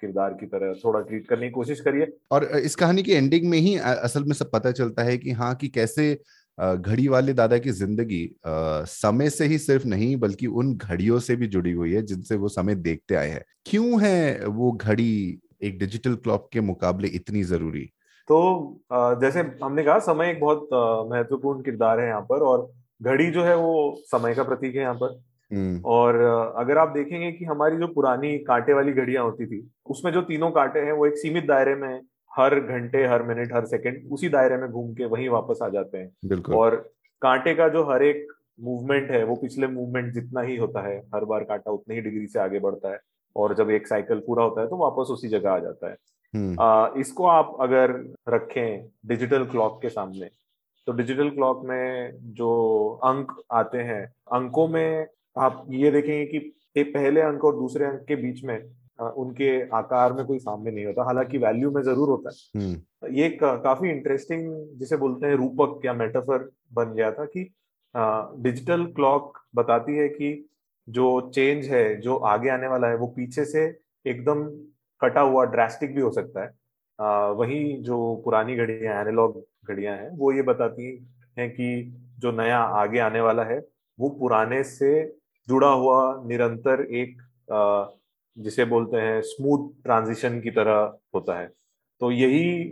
किरदार 0.00 0.34
की 0.34 0.46
तरह 0.46 0.72
थोड़ा 0.84 1.00
ट्रीट 1.00 1.26
करने 1.26 1.46
की 1.46 1.52
कोशिश 1.52 1.80
करी 1.80 2.00
है। 2.00 2.08
और 2.32 2.44
इस 2.58 2.74
कहानी 2.74 3.02
की 3.02 3.12
एंडिंग 3.12 3.48
में 3.50 3.58
ही 3.58 3.76
असल 3.78 4.24
में 4.24 4.34
सब 4.34 4.50
पता 4.50 4.72
चलता 4.72 5.02
है 5.02 5.16
कि 5.18 5.30
हाँ 5.32 5.54
कि 5.54 5.68
कैसे 5.68 6.12
घड़ी 6.58 7.06
वाले 7.08 7.32
दादा 7.32 7.58
की 7.58 7.70
ज़िंदगी 7.72 8.30
समय 8.46 9.30
से 9.30 9.44
ही 9.44 9.58
सिर्फ़ 9.58 9.86
नहीं 9.86 10.16
बल्कि 10.16 10.46
उन 10.46 10.74
घड़ियों 10.76 11.18
से 11.20 11.36
भी 11.36 11.46
जुड़ी 11.46 11.72
हुई 11.72 11.92
है 11.92 12.02
जिनसे 12.02 12.36
वो 12.36 12.48
समय 12.48 12.74
देखते 12.76 13.14
आए 13.14 13.28
हैं। 13.28 13.44
क्यों 13.66 14.00
है 14.02 14.46
वो 14.46 14.72
घड़ी 14.72 15.40
एक 15.62 15.78
डिजिटल 15.78 16.14
क्लॉक 16.16 16.48
के 16.52 16.60
मुकाबले 16.62 17.08
इतनी 17.10 17.42
ज़रूरी? 17.44 17.84
तो 18.28 18.80
जैसे 19.20 19.40
हमने 19.62 19.82
कहा 19.82 19.98
समय 20.04 20.30
एक 20.30 20.40
बहुत 20.40 20.68
महत्वपूर्ण 21.12 21.62
किरदार 21.62 22.00
है 22.00 22.06
यहाँ 22.08 22.20
पर 22.22 22.42
और 22.42 22.70
घड़ी 23.00 23.30
जो 23.30 23.44
है 23.44 23.56
वो 23.56 23.94
समय 24.06 24.34
का 24.34 24.42
प्रतीक 24.42 24.74
है 24.74 24.82
यहाँ 24.82 24.94
पर। 24.94 25.18
हम्म। 25.50 25.80
और 25.86 26.16
अगर 26.58 26.78
आप 26.78 26.88
देखेंगे 26.88 27.30
कि 27.32 27.44
हमारी 27.44 27.76
जो 27.76 27.86
पुरानी 27.88 28.36
कांटे 28.44 28.72
वाली 28.72 28.92
घड़ियाँ 28.92 29.24
होती 29.24 29.46
थी 29.46 29.68
उसमें 29.90 30.12
जो 30.12 30.22
तीनों 30.22 30.50
कांटे 30.50 30.80
हैं 30.80 30.92
वो 30.92 31.06
एक 31.06 31.16
सीमित 31.18 31.44
दायरे 31.46 31.74
में 31.74 32.00
हर 32.32 32.58
घंटे 32.60 33.04
हर 33.06 33.22
मिनट 33.22 33.52
हर 33.52 33.64
सेकंड 33.64 34.12
उसी 34.12 34.28
दायरे 34.28 34.56
में 34.56 34.70
घूम 34.70 34.92
के 34.94 35.04
वहीं 35.04 35.28
वापस 35.28 35.58
आ 35.62 35.68
जाते 35.68 35.98
हैं। 35.98 36.42
और 36.54 36.76
कांटे 37.22 37.54
का 37.54 37.68
जो 37.68 37.84
हर 37.84 38.02
एक 38.02 38.26
मूवमेंट 38.60 39.10
है 39.10 39.22
वो 39.24 39.36
पिछले 39.36 39.66
मूवमेंट 39.66 40.12
जितना 40.14 40.40
ही 40.40 40.56
होता 40.56 40.80
है 40.80 40.98
हर 41.14 41.24
बार 41.24 41.44
कांटा 41.44 41.70
उतनी 41.70 41.94
ही 41.94 42.00
डिग्री 42.00 42.26
से 42.26 42.38
आगे 42.40 42.58
बढ़ता 42.58 42.92
है 42.92 42.98
और 43.36 43.54
जब 43.54 43.70
एक 43.70 43.86
साइकिल 43.86 44.18
पूरा 44.26 44.44
होता 44.44 44.60
है 44.60 44.68
तो 44.68 44.76
वापस 44.76 45.10
उसी 45.10 45.28
जगह 45.28 45.50
आ 45.50 45.58
जाता 45.58 45.88
है। 45.88 45.96
हम्म। 46.34 46.60
आ, 46.60 46.88
इसको 46.96 47.26
आप 47.26 47.56
अगर 47.60 47.92
रखें 48.28 48.88
डिजिटल 49.06 49.44
क्लॉक 49.44 49.80
के 49.82 49.88
सामने 49.88 50.30
तो 50.86 50.92
डिजिटल 50.92 51.30
क्लॉक 51.30 51.62
में 51.64 52.10
जो 52.34 52.50
अंक 53.04 53.32
आते 53.52 53.78
हैं 53.78 54.04
अंकों 54.32 54.68
में 54.68 55.06
आप 55.38 55.66
ये 55.70 55.90
देखेंगे 55.90 56.24
कि 56.26 56.54
एक 56.76 56.94
पहले 56.94 57.20
अंक 57.20 57.44
और 57.44 57.54
दूसरे 57.54 57.84
अंक 57.84 58.04
के 58.08 58.16
बीच 58.16 58.44
में 58.44 58.58
उनके 58.98 59.50
आकार 59.76 60.12
में 60.12 60.24
कोई 60.26 60.38
सामने 60.38 60.70
नहीं 60.70 60.84
होता 60.86 61.04
हालाँकि 61.04 61.38
वैल्यू 61.38 61.70
में 61.70 61.82
ज़रूर 61.82 62.08
होता 62.08 62.30
है। 62.30 62.62
हम्म। 62.62 63.14
ये 63.14 63.26
एक 63.26 63.42
काफ़ी 63.64 63.90
इंटरेस्टिंग 63.90 64.52
जिसे 64.78 64.96
बोलते 64.96 65.26
हैं 65.26 65.34
रूपक 65.36 65.84
या 65.84 65.92
मेटाफर 65.94 66.48
बन 66.72 66.94
गया 66.94 67.10
था 67.12 67.24
कि 67.26 67.42
डिजिटल 68.42 68.84
क्लॉक 68.92 69.38
बताती 69.54 69.96
है 69.96 70.08
कि 70.08 70.32
जो 70.88 71.08
चेंज 71.34 71.66
है 71.66 71.84
जो 72.00 72.16
आगे 72.26 72.50
आने 72.50 72.66
वाला 72.66 72.88
है 72.88 72.96
वो 72.96 73.06
पीछे 73.16 73.44
से 73.44 73.64
एकदम 74.04 74.44
कटा 75.00 75.20
हुआ 75.20 75.44
ड्रास्टिक 75.46 75.94
भी 75.94 76.00
हो 76.00 76.10
सकता 76.10 76.42
है। 76.42 76.50
आ, 76.98 77.26
वही 77.28 77.76
जो 77.82 78.22
पुरानी 78.24 78.56
घड़ियाँ 78.56 79.00
एनालॉग 79.00 79.42
घड़ियाँ 79.68 79.96
हैं 79.96 80.10
वो 80.18 80.32
ये 80.32 80.42
बताती 80.42 80.86
हैं 81.38 81.48
कि 81.50 81.68
जो 82.18 82.32
नया 82.32 82.58
आगे 82.58 82.98
आने 82.98 83.20
वाला 83.20 83.44
है 83.44 83.58
वो 83.98 84.08
पुराने 84.18 84.62
से 84.64 84.90
जुड़ा 85.48 85.68
हुआ 85.68 86.00
निरंतर 86.26 86.82
एक 86.92 87.16
आ, 87.52 87.84
जिसे 88.36 88.64
बोलते 88.66 88.96
हैं 88.98 89.20
स्मूथ 89.22 89.70
ट्रांजिशन 89.84 90.40
की 90.40 90.50
तरह 90.50 90.80
होता 91.14 91.38
है। 91.40 91.46
तो 92.00 92.10
यही 92.12 92.64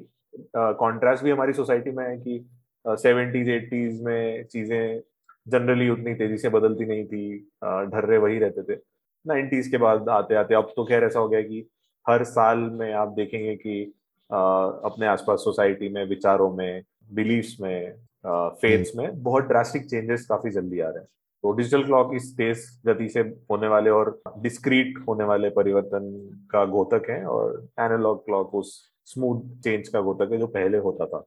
कॉन्ट्रास्ट 0.56 1.24
भी 1.24 1.30
हमारी 1.30 1.52
सोसाइटी 1.52 1.90
में 1.90 2.04
है 2.04 2.16
कि 2.18 2.44
सेवेंटीज 2.84 3.48
एटीज 3.48 4.02
में 4.02 4.44
चीज़ें 4.46 5.00
जनरली 5.46 5.88
उतनी 5.90 6.14
तेज़ी 6.14 6.36
से 6.38 6.48
बदलती 6.48 6.84
नहीं 6.86 7.04
थी 7.06 7.38
ढर्रे 7.92 8.18
वही 8.18 8.38
रहते 8.38 8.62
थे। 8.64 8.78
नाइन्टीज 9.24 9.68
के 9.68 9.78
बाद 9.78 10.08
आते 10.08 10.34
आते 10.34 10.54
अब 10.54 10.72
तो 10.76 10.84
खैर 10.84 11.04
ऐसा 11.04 11.18
हो 11.18 11.28
गया 11.28 11.40
कि 11.42 11.66
हर 12.06 12.24
साल 12.24 12.58
में 12.72 12.92
आप 12.94 13.08
देखेंगे 13.16 13.54
कि 13.56 13.82
अ, 14.30 14.36
अपने 14.36 15.06
आसपास 15.06 15.40
सोसाइटी 15.40 15.88
में 15.88 16.04
विचारों 16.08 16.50
में 16.56 16.82
बिलीफ्स 17.12 17.56
में 17.60 17.92
फेथ्स 18.62 18.92
में 18.96 19.22
बहुत 19.22 19.44
ड्रास्टिक 19.44 19.86
चेंजेस 19.86 20.26
काफ़ी 20.26 20.50
जल्दी 20.50 20.80
आ 20.80 20.88
रहे 20.88 20.98
हैं। 20.98 21.08
तो 21.42 21.52
डिजिटल 21.52 21.84
क्लॉक 21.84 22.14
इस 22.14 22.36
तेज 22.36 22.80
गति 22.86 23.08
से 23.08 23.20
होने 23.20 23.68
वाले 23.68 23.90
और 23.90 24.22
डिस्क्रीट 24.38 24.94
होने 25.08 25.24
वाले 25.24 25.50
परिवर्तन 25.50 26.30
का 26.50 26.66
घोतक 26.66 27.10
है 27.10 27.24
और 27.24 27.68
एनालॉग 27.80 28.26
क्लॉक 28.26 28.54
उस 28.54 28.92
स्मूथ 29.04 29.62
चेंज 29.62 29.88
का 29.88 30.00
घोतक 30.00 30.32
है 30.32 30.38
जो 30.38 30.46
पहले 30.46 30.78
होता 30.78 31.06
था। 31.06 31.24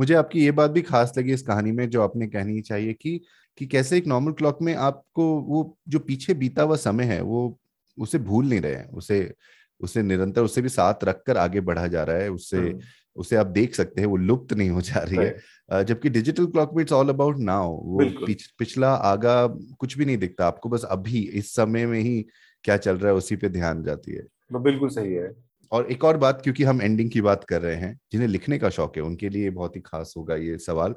मुझे 0.00 0.14
आपकी 0.14 0.44
ये 0.44 0.50
बात 0.50 0.70
भी 0.70 0.82
खास 0.82 1.18
लगी 1.18 1.32
इस 1.32 1.42
कहानी 1.42 1.72
में 1.72 1.90
जो 1.90 2.02
आपने 2.02 2.26
कहनी 2.26 2.60
चाहिए 2.60 2.92
कि 2.92 3.20
कि 3.56 3.66
कैसे 3.66 3.96
एक 3.98 4.06
नॉर्मल 4.06 4.32
क्लॉक 4.32 4.58
में 4.62 4.74
आपको 4.74 5.40
वो 5.40 5.78
जो 5.88 5.98
पीछे 5.98 6.34
बीता 6.34 6.62
हुआ 6.62 6.76
समय 6.76 7.04
है 7.04 7.20
वो 7.20 7.58
उसे 7.98 8.18
भूल 8.18 8.48
नहीं 8.48 8.60
रहे 8.60 8.74
हैं 8.74 8.90
उसे 8.90 9.34
उसे 9.80 10.02
निरंतर 10.02 10.42
उसे 10.42 10.62
भी 10.62 10.68
साथ 10.68 11.04
रखकर 11.04 11.36
आगे 11.36 11.60
बढ़ा 11.60 11.86
जा 11.86 12.02
रहा 12.04 12.16
है 12.16 12.30
उससे 12.30 12.58
हम्म, 12.58 12.80
उसे 13.16 13.36
आप 13.36 13.46
देख 13.46 13.74
सकते 13.74 14.00
हैं 14.00 14.08
वो 14.08 14.16
लुप्त 14.16 14.52
नहीं 14.52 14.70
हो 14.70 14.80
जा 14.80 15.00
रही 15.00 15.16
है। 15.16 15.36
जबकि 15.68 16.08
डिजिटल 16.08 16.46
क्लॉक 16.46 16.70
में 16.74 16.82
इट्स 16.82 16.92
ऑल 16.92 17.08
अबाउट 17.08 17.38
नाउ 17.38 17.72
वो 17.72 17.98
पिछ, 18.26 18.46
पिछला 18.58 18.92
आगा 18.94 19.46
कुछ 19.78 19.98
भी 19.98 20.04
नहीं 20.04 20.16
दिखता। 20.18 20.46
आपको 20.46 20.68
बस 20.68 20.84
अभी 20.84 21.20
इस 21.34 21.54
समय 21.54 21.86
में 21.86 22.00
ही 22.00 22.24
क्या 22.64 22.76
चल 22.76 22.96
रहा 22.96 23.08
है 23.08 23.14
उसी 23.14 23.36
पे 23.36 23.48
ध्यान 23.48 23.82
जाती 23.84 24.12
है। 24.12 24.22
वो 24.52 24.60
बिल्कुल 24.60 24.88
सही 24.88 25.12
है। 25.14 25.30
और 25.72 25.90
एक 25.92 26.04
और 26.04 26.16
बात 26.16 26.40
क्योंकि 26.42 26.64
हम 26.64 26.82
एंडिंग 26.82 27.10
की 27.10 27.20
बात 27.20 27.44
कर 27.44 27.60
रहे 27.62 27.74
हैं 27.76 27.98
जिन्हें 28.12 28.28
लिखने 28.28 28.58
का 28.58 28.68
शौक 28.70 28.96
है 28.96 29.02
उनके 29.02 29.28
लिए 29.28 29.50
बहुत 29.50 29.76
ही 29.76 29.80
खास 29.80 30.14
होगा 30.16 30.36
ये 30.36 30.58
सवाल 30.58 30.94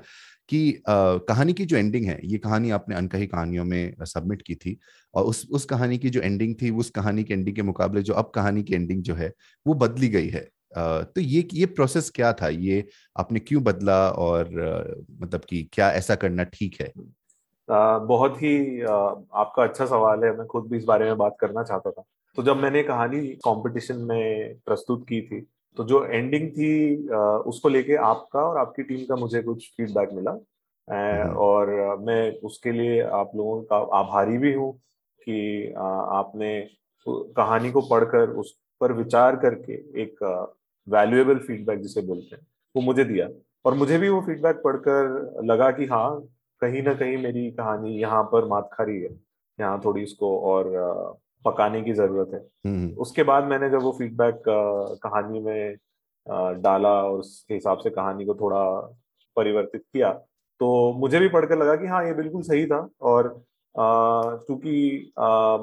कि 0.49 0.71
अ, 0.73 0.81
कहानी 1.27 1.53
की 1.53 1.65
जो 1.65 1.77
एंडिंग 1.77 2.05
है 2.05 2.19
ये 2.23 2.37
कहानी 2.37 2.69
आपने 2.69 2.95
अनकही 2.95 3.27
कहानियों 3.27 3.65
में 3.65 3.95
सबमिट 4.05 4.41
की 4.41 4.55
थी 4.55 4.77
और 5.13 5.23
उस 5.23 5.47
उस 5.51 5.65
कहानी 5.65 5.97
की 5.97 6.09
जो 6.09 6.21
एंडिंग 6.21 6.55
थी 6.61 6.69
उस 6.69 6.89
कहानी 6.89 7.23
की 7.23 7.33
एंडिंग 7.33 7.55
के 7.55 7.61
मुकाबले 7.61 8.01
जो 8.01 8.13
अब 8.13 8.31
कहानी 8.35 8.63
की 8.63 8.73
एंडिंग 8.73 9.03
जो 9.03 9.15
है 9.15 9.31
वो 9.65 9.73
बदली 9.75 10.09
गई 10.09 10.29
है। 10.29 10.47
तो 10.75 11.21
ये 11.21 11.47
ये 11.53 11.65
प्रोसेस 11.67 12.09
क्या 12.15 12.31
था? 12.33 12.47
ये 12.47 12.87
आपने 13.15 13.39
क्यों 13.39 13.63
बदला 13.63 13.97
और 14.09 14.49
मतलब 15.21 15.41
कि 15.49 15.61
क्या 15.73 15.91
ऐसा 15.91 16.15
करना 16.15 16.43
ठीक 16.53 16.77
है? 16.81 16.91
आ, 17.67 17.97
बहुत 17.97 18.41
ही 18.41 18.81
आ, 18.81 18.95
आपका 19.33 19.63
अच्छा 19.63 19.85
सवाल 19.85 20.23
है। 20.23 20.37
मैं 20.37 20.45
खुद 20.47 20.67
भी 20.71 20.77
इस 20.77 20.83
बारे 20.83 21.05
में 21.05 21.17
बात 21.17 21.35
करना 21.39 21.63
चाहता 21.63 21.91
था। 21.91 22.03
तो 22.37 22.43
जब 22.43 22.57
मैंने 22.57 22.83
कहानी 22.83 23.27
कंपटीशन 23.47 23.97
में 24.03 24.55
प्रस्तुत 24.65 25.03
की 25.09 25.21
थी 25.21 25.41
तो 25.77 25.83
जो 25.83 26.03
एंडिंग 26.05 26.49
थी 26.51 27.07
आ, 27.07 27.17
उसको 27.51 27.69
लेके 27.69 27.95
आपका 28.05 28.39
और 28.39 28.57
आपकी 28.57 28.83
टीम 28.83 29.05
का 29.05 29.15
मुझे 29.15 29.41
कुछ 29.41 29.67
फीडबैक 29.77 30.09
मिला। 30.13 30.31
हम्म। 30.87 31.35
और 31.37 31.69
मैं 31.99 32.31
उसके 32.43 32.71
लिए 32.71 33.01
आप 33.01 33.31
लोगों 33.35 33.61
का 33.63 33.77
आभारी 33.97 34.37
भी 34.37 34.53
हूँ 34.53 34.71
कि 35.21 35.71
आपने 35.75 36.59
कहानी 37.07 37.71
को 37.71 37.81
पढ़कर 37.81 38.29
उस 38.41 38.55
पर 38.81 38.91
विचार 38.93 39.35
करके 39.35 39.73
एक 40.01 40.17
वैल्यूएबल 40.91 41.37
फीडबैक 41.39 41.79
जिसे 41.81 42.01
बोलते 42.01 42.35
हैं 42.35 42.45
वो 42.75 42.81
मुझे 42.81 43.03
दिया। 43.05 43.27
और 43.65 43.73
मुझे 43.75 43.97
भी 43.97 44.09
वो 44.09 44.21
फीडबैक 44.21 44.61
पढ़कर 44.63 45.43
लगा 45.45 45.69
कि 45.71 45.85
हाँ 45.85 46.21
कहीं 46.61 46.81
ना 46.83 46.93
कहीं 46.93 47.17
मेरी 47.17 47.49
कहानी 47.51 47.97
यहाँ 47.99 48.23
पर 48.31 48.45
मात 48.47 48.69
खा 48.73 48.83
रही 48.83 49.01
है। 49.01 49.09
यहाँ 49.59 49.81
थोड़ी 49.85 50.01
इसको 50.03 50.37
और 50.41 50.69
पकाने 51.45 51.81
की 51.81 51.93
ज़रूरत 51.93 52.33
है। 52.33 52.39
हम्म। 52.65 52.89
उसके 53.01 53.23
बाद 53.23 53.43
मैंने 53.43 53.69
जब 53.69 53.81
वो 53.83 53.91
फीडबैक 53.97 54.41
कहानी 55.03 55.39
में 55.39 55.75
डाला 56.61 56.89
और 57.03 57.19
उसके 57.19 57.53
हिसाब 57.53 57.77
से 57.77 57.89
कहानी 57.89 58.25
को 58.25 58.33
थोड़ा 58.35 58.63
परिवर्तित 59.37 59.81
किया 59.83 60.11
तो 60.61 60.67
मुझे 60.97 61.19
भी 61.19 61.27
पढ़कर 61.29 61.57
लगा 61.57 61.75
कि 61.75 61.87
हाँ 61.87 62.03
ये 62.05 62.13
बिल्कुल 62.13 62.41
सही 62.41 62.65
था। 62.65 62.87
और 63.01 63.29
चूँकि 63.75 64.73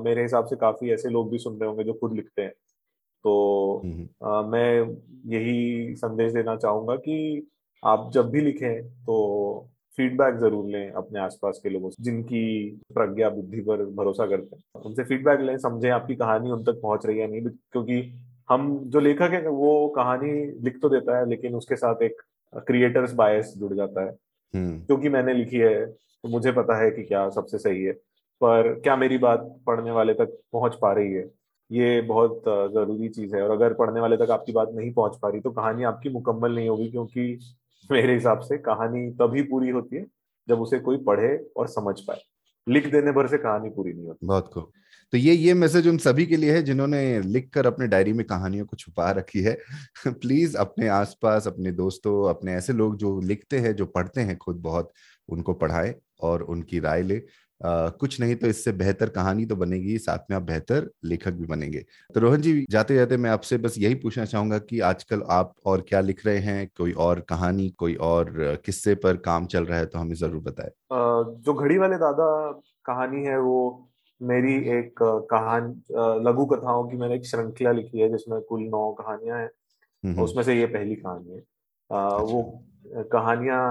मेरे 0.05 0.23
हिसाब 0.23 0.47
से 0.47 0.57
काफ़ी 0.57 0.91
ऐसे 0.93 1.09
लोग 1.09 1.31
भी 1.31 1.39
सुन 1.39 1.59
रहे 1.61 1.69
होंगे 1.69 1.85
जो 1.85 1.93
खुद 1.95 2.13
लिखते 2.13 2.43
हैं 2.43 2.53
तो 3.29 3.81
हम्म 3.85 4.05
अ, 4.23 4.43
मैं 4.43 4.97
यही 5.33 5.95
संदेश 5.97 6.33
देना 6.33 6.57
चाहूँगा 6.57 6.95
कि 6.97 7.17
आप 7.83 8.11
जब 8.15 8.31
भी 8.31 8.41
लिखें 8.41 8.83
तो 9.07 9.17
फीडबैक 9.99 10.35
ज़रूर 10.35 10.67
लें 10.67 10.91
अपने 10.91 11.21
आसपास 11.21 11.61
के 11.63 11.69
लोगों 11.69 11.91
से 11.91 12.03
जिनकी 12.05 12.43
प्रज्ञा 12.95 13.29
बुद्धि 13.31 13.61
पर 13.61 13.85
भरोसा 13.95 14.27
करते 14.27 14.57
हैं। 14.57 14.83
उनसे 14.83 15.05
फीडबैक 15.05 15.41
लें 15.41 15.57
समझें 15.59 15.89
आपकी 15.91 16.15
कहानी 16.15 16.51
उन 16.51 16.63
तक 16.65 16.81
पहुँच 16.83 17.07
रही 17.07 17.19
है 17.19 17.27
नहीं 17.31 17.43
क्योंकि 17.43 18.01
हम 18.49 18.69
जो 18.87 19.01
लेखक 19.01 19.31
है 19.33 19.49
वो 19.49 19.73
कहानी 19.97 20.31
लिख 20.65 20.79
तो 20.83 20.89
देता 20.89 21.19
है 21.19 21.29
लेकिन 21.29 21.55
उसके 21.55 21.77
साथ 21.77 22.03
एक 22.03 22.21
क्रिएटर्स 22.67 23.13
बायस 23.15 23.53
जुड़ 23.57 23.73
जाता 23.75 24.05
है। 24.05 24.17
हम्म। 24.55 24.79
क्योंकि 24.81 25.09
मैंने 25.09 25.35
लिखी 25.35 25.57
है 25.57 25.87
तो 25.87 26.29
मुझे 26.29 26.53
पता 26.53 26.79
है 26.83 26.91
कि 26.91 27.03
क्या 27.03 27.29
सबसे 27.31 27.59
सही 27.59 27.83
है 27.85 27.93
पर 28.41 28.73
क्या 28.81 28.97
मेरी 28.97 29.19
बात 29.19 29.41
पढ़ने 29.67 29.91
वाले 29.91 30.15
तक 30.15 30.39
पहुँच 30.53 30.75
पा 30.83 30.93
रही 30.93 31.13
है? 31.13 31.29
ये 31.71 32.01
बहुत 32.01 32.43
ज़रूरी 32.47 33.09
चीज़ 33.09 33.35
है। 33.37 33.43
और 33.43 33.51
अगर 33.51 33.73
पढ़ने 33.75 34.01
वाले 34.01 34.17
तक 34.17 34.31
आपकी 34.31 34.53
बात 34.53 34.71
नहीं 34.75 34.93
पहुँच 34.93 35.19
पा 35.23 35.29
रही 35.29 35.41
तो 35.41 35.51
कहानी 35.51 35.85
आपकी 35.85 36.09
मुकम्मल 36.09 36.55
नहीं 36.55 36.69
होगी, 36.69 36.89
क्योंकि 36.91 37.39
मेरे 37.91 38.15
हिसाब 38.15 38.41
से 38.41 38.59
कहानी 38.59 39.11
तभी 39.13 39.43
पूरी 39.43 39.71
होती 39.71 39.97
है, 39.97 40.07
जब 40.49 40.61
उसे 40.61 40.79
कोई 40.79 40.97
पढ़े 40.97 41.37
और 41.57 41.69
समझ 41.69 42.01
पाए। 42.01 42.21
लिख 42.67 42.87
देने 42.93 43.13
भर 43.13 43.27
से 43.27 43.39
कहानी 43.39 43.71
पूरी 43.71 43.93
नहीं 43.93 44.07
होती। 44.07 44.27
बहुत 44.27 44.51
खूब। 44.55 44.71
तो 45.13 45.19
ये 45.19 45.35
ये 45.35 45.55
मैसेज 45.55 45.89
उन 45.89 45.99
सभी 45.99 46.27
के 46.27 46.37
लिए 46.37 46.53
है, 46.53 46.63
जिन्होंने 46.63 47.21
लिख 47.23 47.51
कर 47.55 47.67
अपने 47.67 47.87
डायरी 47.87 48.13
में 48.13 48.27
कहानियों 48.27 48.67
को 48.67 48.77
छुपा 48.77 49.11
रखी 49.11 49.41
है। 49.41 49.57
प्लीज़, 50.07 50.57
अपने 50.57 50.89
आसपास, 50.89 51.47
अपने 51.47 51.73
दोस्तों, 51.73 52.29
अपने 52.31 52.55
ऐसे 52.55 52.73
लोग 52.73 52.97
जो 52.97 53.21
लिखते 53.21 53.59
हैं, 53.59 53.75
जो 53.77 53.87
पढ़ते 53.87 54.21
हैं 54.21 54.37
खुद 54.37 54.57
बहुत, 54.57 54.93
उनको 55.29 55.55
पढ़ाएँ 55.55 55.95
और 56.23 56.43
उनकी 56.43 56.81
राय 56.81 57.03
ले। 57.03 57.23
कुछ 57.61 58.19
नहीं 58.21 58.35
तो 58.37 58.47
इससे 58.47 58.73
बेहतर 58.75 59.09
कहानी 59.11 59.45
तो 59.47 59.57
बनेगी 59.57 59.97
साथ 59.99 60.31
में 60.31 60.37
आप 60.37 60.43
बेहतर 60.43 60.89
लेखक 61.05 61.33
भी 61.33 61.47
बनेंगे। 61.47 61.85
तो 62.15 62.21
रोहन 62.21 62.41
जी 62.41 62.65
जाते 62.71 62.95
जाते 62.95 63.17
मैं 63.17 63.31
आपसे 63.31 63.59
बस 63.59 63.75
यही 63.79 63.95
पूछना 63.97 64.25
चाहूँगा 64.25 64.59
कि 64.61 64.81
आजकल 64.83 65.23
आप 65.31 65.53
और 65.67 65.85
क्या 65.89 66.01
लिख 66.01 66.25
रहे 66.27 66.39
हैं? 66.39 66.69
कोई 66.77 66.93
और 66.93 67.21
कहानी 67.29 67.69
कोई 67.79 67.95
और 68.05 68.61
किस्से 68.65 68.95
पर 68.97 69.17
काम 69.25 69.47
चल 69.47 69.65
रहा 69.65 69.79
है 69.79 69.87
तो 69.87 69.99
हमें 69.99 70.15
ज़रूर 70.15 70.43
बताए। 70.43 70.71
जो 70.93 71.55
घड़ी 71.55 71.79
वाले 71.79 71.97
दादा 71.97 72.31
कहानी 72.87 73.25
है 73.25 73.39
वो 73.41 73.59
मेरी 74.21 74.55
एक 74.71 75.03
कहान 75.31 75.71
लघु 76.27 76.45
कथाओं 76.47 76.89
की 76.89 76.97
मैंने 76.97 77.15
एक 77.15 77.27
श्रृंखला 77.27 77.73
लिखी 77.73 78.01
है 78.01 78.09
जिसमें 78.09 78.41
कुल 78.41 78.63
नौ 78.63 78.91
कहानियाँ 78.93 79.39
हैं। 79.39 79.47
हम्म, 79.47 80.13
हम्म। 80.13 80.25
उसमें 80.25 80.43
से 80.43 80.55
ये 80.55 80.67
पहली 80.69 80.95
कहानी 80.97 81.31
है। 81.31 81.39
अच्छा। 81.39 82.17
वो 82.23 82.43
कहानियाँ 83.13 83.63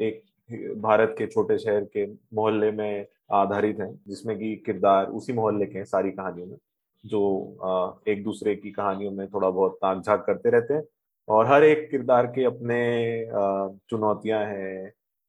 एक 0.00 0.22
भारत 0.50 1.14
के 1.18 1.26
छोटे 1.26 1.58
शहर 1.58 1.84
के 1.86 2.06
मोहल्ले 2.34 2.70
में 2.72 3.06
आधारित 3.32 3.80
हैं 3.80 3.92
जिसमें 4.08 4.36
कि 4.38 4.54
किरदार 4.66 5.06
उसी 5.12 5.32
मोहल्ले 5.32 5.66
के 5.66 5.78
हैं 5.78 5.84
सारी 5.84 6.10
कहानियों 6.10 6.46
में 6.46 6.56
जो 7.04 8.02
एक 8.08 8.22
दूसरे 8.24 8.54
की 8.56 8.70
कहानियों 8.70 9.10
में 9.12 9.26
थोड़ा 9.28 9.50
बहुत 9.50 9.78
ताक 9.82 10.02
झाक 10.02 10.24
करते 10.26 10.50
रहते 10.50 10.74
हैं 10.74 10.82
और 11.28 11.46
हर 11.46 11.64
एक 11.64 11.90
किरदार 11.90 12.26
के 12.26 12.44
अपने 12.44 12.80
चुनौतियाँ 13.90 14.44
हैं 14.44 14.86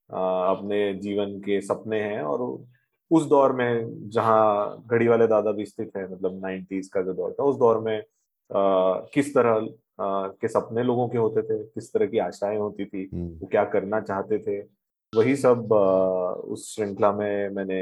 अपने 0.10 0.93
जीवन 0.93 1.39
के 1.39 1.60
सपने 1.62 2.01
हैं 2.01 2.21
और 2.21 2.41
उस 3.12 3.25
दौर 3.25 3.51
में 3.54 4.10
जहाँ 4.10 4.86
घड़ी 4.88 5.08
वाले 5.08 5.28
दादा 5.28 5.51
भी 5.51 5.65
स्थित 5.65 5.91
है 5.97 6.12
मतलब 6.12 6.39
नाइन्टीज 6.41 6.88
का 6.88 7.01
जो 7.01 7.13
दौर 7.13 7.36
था 7.39 7.43
उस 7.43 7.58
दौर 7.58 7.80
में 7.80 8.01
किस 9.13 9.34
तरह 9.34 9.67
के 10.39 10.47
सपने 10.47 10.84
लोगों 10.84 11.08
के 11.10 11.17
होते 11.17 11.41
थे 11.41 11.63
किस 11.65 11.91
तरह 11.93 12.08
की 12.08 12.17
आशाएँ 12.17 12.58
होती 12.58 12.86
थी 12.86 13.10
हम्म। 13.13 13.28
वो 13.32 13.47
क्या 13.47 13.63
करना 13.65 13.99
चाहते 14.01 14.39
थे 14.39 14.62
वही 15.15 15.36
सब 15.36 15.71
उस 16.47 16.73
श्रृंखला 16.75 17.12
में 17.12 17.49
मैंने 17.49 17.82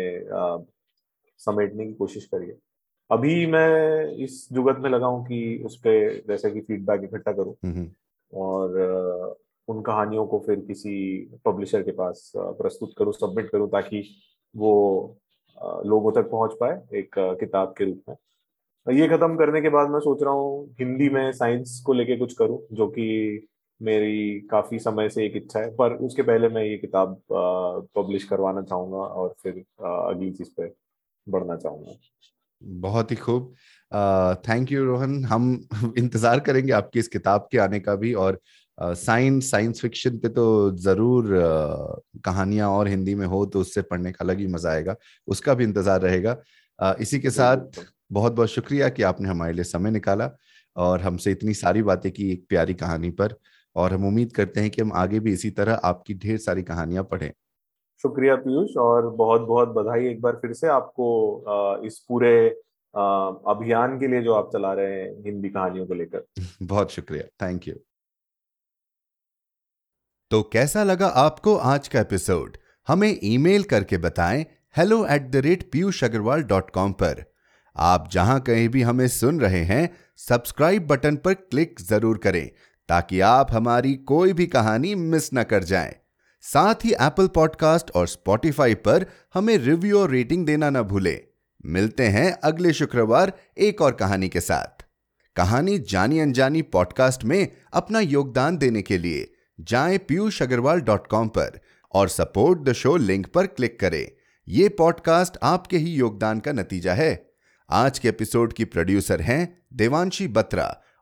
समेटने 1.39 1.85
की 1.85 1.93
कोशिश 1.93 2.25
करी 2.25 2.47
है 2.47 2.57
अभी 3.09 3.45
मैं 3.45 4.05
इस 4.23 4.47
जुगत 4.53 4.77
में 4.79 4.89
लगा 4.89 5.07
हूँ 5.07 5.23
कि 5.25 5.61
उस 5.65 5.75
पर 5.77 6.21
जैसे 6.27 6.51
कि 6.51 6.61
फीडबैक 6.61 7.03
इकट्ठा 7.03 7.31
करूँ 7.31 7.55
हम्म, 7.65 7.75
हम्म। 7.75 7.89
और 8.33 9.37
उन 9.67 9.81
कहानियों 9.81 10.25
को 10.25 10.39
फिर 10.39 10.59
किसी 10.59 10.93
पब्लिशर 11.45 11.83
के 11.83 11.91
पास 11.91 12.31
प्रस्तुत 12.35 12.93
करूँ 12.97 13.13
सबमिट 13.13 13.49
करूँ 13.49 13.69
ताकि 13.69 14.03
वो 14.55 14.73
लोगों 15.85 16.11
तक 16.11 16.29
पहुँच 16.29 16.53
पाए 16.59 16.81
एक 16.99 17.15
किताब 17.39 17.73
के 17.77 17.85
रूप 17.85 18.03
में 18.09 18.15
ये 18.87 19.07
खत्म 19.07 19.35
करने 19.35 19.61
के 19.61 19.69
बाद 19.69 19.89
मैं 19.89 19.99
सोच 19.99 20.23
रहा 20.23 20.33
हूँ 20.33 20.75
हिंदी 20.79 21.09
में 21.09 21.31
साइंस 21.31 21.81
को 21.85 21.93
लेके 21.93 22.17
कुछ 22.17 22.33
करूँ 22.33 22.59
जो 22.71 22.87
कि 22.87 23.05
मेरी 23.83 24.39
काफ़ी 24.51 24.79
समय 24.79 25.09
से 25.09 25.25
एक 25.25 25.35
इच्छा 25.35 25.59
है 25.59 25.69
पर 25.75 25.93
उसके 26.05 26.21
पहले 26.21 26.49
मैं 26.49 26.63
ये 26.63 26.77
किताब 26.77 27.21
पब्लिश 27.31 28.23
करवाना 28.23 28.61
चाहूँगा 28.61 28.97
और 28.97 29.35
फिर 29.43 29.63
अगली 29.81 30.31
चीज़ 30.31 30.49
पे 30.57 30.71
बढ़ना 31.27 31.55
चाहूँगा। 31.55 31.95
बहुत 32.61 33.11
ही 33.11 33.15
खूब। 33.15 33.53
Thank 34.47 34.71
you 34.71 34.83
Rohan. 34.85 35.23
हम 35.25 35.67
इंतज़ार 35.97 36.39
करेंगे 36.39 36.71
आपकी 36.73 36.99
इस 36.99 37.07
किताब 37.07 37.47
के 37.51 37.57
आने 37.57 37.79
का 37.79 37.95
भी 37.95 38.13
और 38.15 38.39
साइंस 38.77 39.49
साइंस 39.51 39.81
फिक्शन 39.81 40.17
पे 40.17 40.29
तो 40.29 40.45
ज़रूर 40.77 41.27
कहानियाँ 42.25 42.69
और 42.69 42.87
हिंदी 42.87 43.15
में 43.15 43.25
हो 43.27 43.45
तो 43.45 43.59
उससे 43.59 43.81
पढ़ने 43.81 44.11
का 44.11 44.23
अलग 44.25 44.39
ही 44.39 44.47
मज़ा 44.47 44.69
आएगा। 44.71 44.95
उसका 45.27 45.53
भी 45.53 45.63
इंतज़ार 45.63 46.01
रहेगा। 46.01 46.37
uh, 46.79 46.95
इसी 47.01 47.19
के 47.19 47.29
साथ 47.29 47.83
बहुत 48.11 48.33
बहुत 48.33 48.49
शुक्रिया 48.49 48.89
कि 48.89 49.03
आपने 49.03 49.29
हमारे 49.29 49.53
लिए 49.53 49.63
समय 49.63 49.91
निकाला 49.91 50.29
और 50.75 51.01
हमसे 51.01 51.31
इतनी 51.31 51.53
सारी 51.53 51.81
बातें 51.83 52.11
की 52.11 52.31
एक 52.31 52.45
प्यारी 52.49 52.73
कहानी 52.73 53.09
पर। 53.11 53.35
और 53.75 53.93
हम 53.93 54.05
उम्मीद 54.07 54.31
करते 54.33 54.61
हैं 54.61 54.69
कि 54.69 54.81
हम 54.81 54.91
आगे 54.95 55.19
भी 55.19 55.33
इसी 55.33 55.49
तरह 55.51 55.79
आपकी 55.85 56.13
ढेर 56.17 56.37
सारी 56.39 56.63
कहानियाँ 56.63 57.03
पढ़ें। 57.03 57.31
शुक्रिया 58.03 58.35
पीयूष 58.37 58.75
और 58.77 59.09
बहुत 59.15 59.41
बहुत 59.41 59.69
बधाई 59.69 60.07
एक 60.07 60.21
बार 60.21 60.35
फिर 60.35 60.53
से 60.53 60.67
आपको 60.69 61.07
इस 61.85 61.99
पूरे 62.09 62.33
अभियान 62.93 63.97
के 63.99 64.07
लिए 64.07 64.21
जो 64.21 64.33
आप 64.33 64.49
चला 64.53 64.73
रहे 64.73 64.93
हैं 64.93 65.09
हिंदी 65.25 65.49
कहानियों 65.49 65.85
को 65.87 65.93
लेकर। 65.93 66.25
बहुत 66.65 66.91
शुक्रिया 66.91 67.23
थैंक 67.41 67.67
यू 67.67 67.75
तो 70.31 70.41
कैसा 70.53 70.83
लगा 70.83 71.07
आपको 71.21 71.55
आज 71.71 71.87
का 71.87 71.99
एपिसोड 71.99 72.57
हमें 72.87 73.19
ईमेल 73.23 73.63
करके 73.63 73.97
बताएँ 73.99 74.45
hello 74.75 75.05
at 75.07 75.29
the 75.31 75.41
rate 75.45 75.63
Piyush 75.71 76.03
Agarwal 76.03 76.43
dot 76.43 76.69
com 76.71 76.93
पर। 76.93 77.23
आप 77.75 78.07
जहाँ 78.11 78.39
कहीं 78.41 78.67
भी 78.69 78.81
हमें 78.81 79.07
सुन 79.09 79.39
रहे 79.39 79.61
हैं 79.63 79.89
सब्सक्राइब 80.19 80.87
बटन 80.87 81.15
पर 81.17 81.33
क्लिक 81.33 81.79
ज़रूर 81.81 82.17
करें। 82.17 82.49
ताकि 82.87 83.19
आप 83.19 83.47
हमारी 83.51 83.93
कोई 83.93 84.33
भी 84.33 84.47
कहानी 84.47 84.95
मिस 84.95 85.29
न 85.33 85.43
कर 85.43 85.63
जाएँ। 85.63 85.95
साथ 86.41 86.75
ही 86.83 86.91
एप्पल 86.91 87.27
पॉडकास्ट 87.27 87.91
और 87.91 88.07
स्पॉटिफाई 88.07 88.75
पर 88.75 89.05
हमें 89.33 89.57
रिव्यू 89.57 89.99
और 89.99 90.09
रेटिंग 90.09 90.45
देना 90.45 90.69
ना 90.69 90.81
भूलें। 90.81 91.19
मिलते 91.65 92.03
हैं 92.03 92.31
अगले 92.31 92.73
शुक्रवार 92.73 93.33
एक 93.57 93.81
और 93.81 93.91
कहानी 93.91 94.29
के 94.29 94.41
साथ। 94.41 94.85
कहानी 95.35 95.79
जानी 95.79 96.19
अनजानी 96.19 96.61
पॉडकास्ट 96.61 97.23
में 97.23 97.51
अपना 97.73 97.99
योगदान 97.99 98.57
देने 98.57 98.81
के 98.81 98.97
लिए 98.97 99.33
जाएँ 99.59 99.97
पीयूष 99.97 100.41
अग्रवाल 100.41 100.81
डॉट 100.81 101.07
कॉम 101.07 101.27
पर 101.27 101.59
और 101.93 102.09
सपोर्ट 102.09 102.59
द 102.59 102.73
शो 102.73 102.97
लिंक 102.97 103.27
पर 103.27 103.47
क्लिक 103.47 103.79
करें। 103.79 104.11
यह 104.47 104.69
पॉडकास्ट 104.77 105.37
आपके 105.43 105.77
ही 105.77 105.91
योगदान 105.91 106.39
का 106.39 106.51
नतीजा 106.51 106.93
है। 106.93 107.31
आज 107.69 107.99
के 107.99 108.09
एपिसोड 108.09 108.53
की 108.53 108.65
प्रोड्यूसर 108.65 109.21
हैं 109.21 109.61
देवांशी 109.73 110.27
बत्रा। 110.27 110.82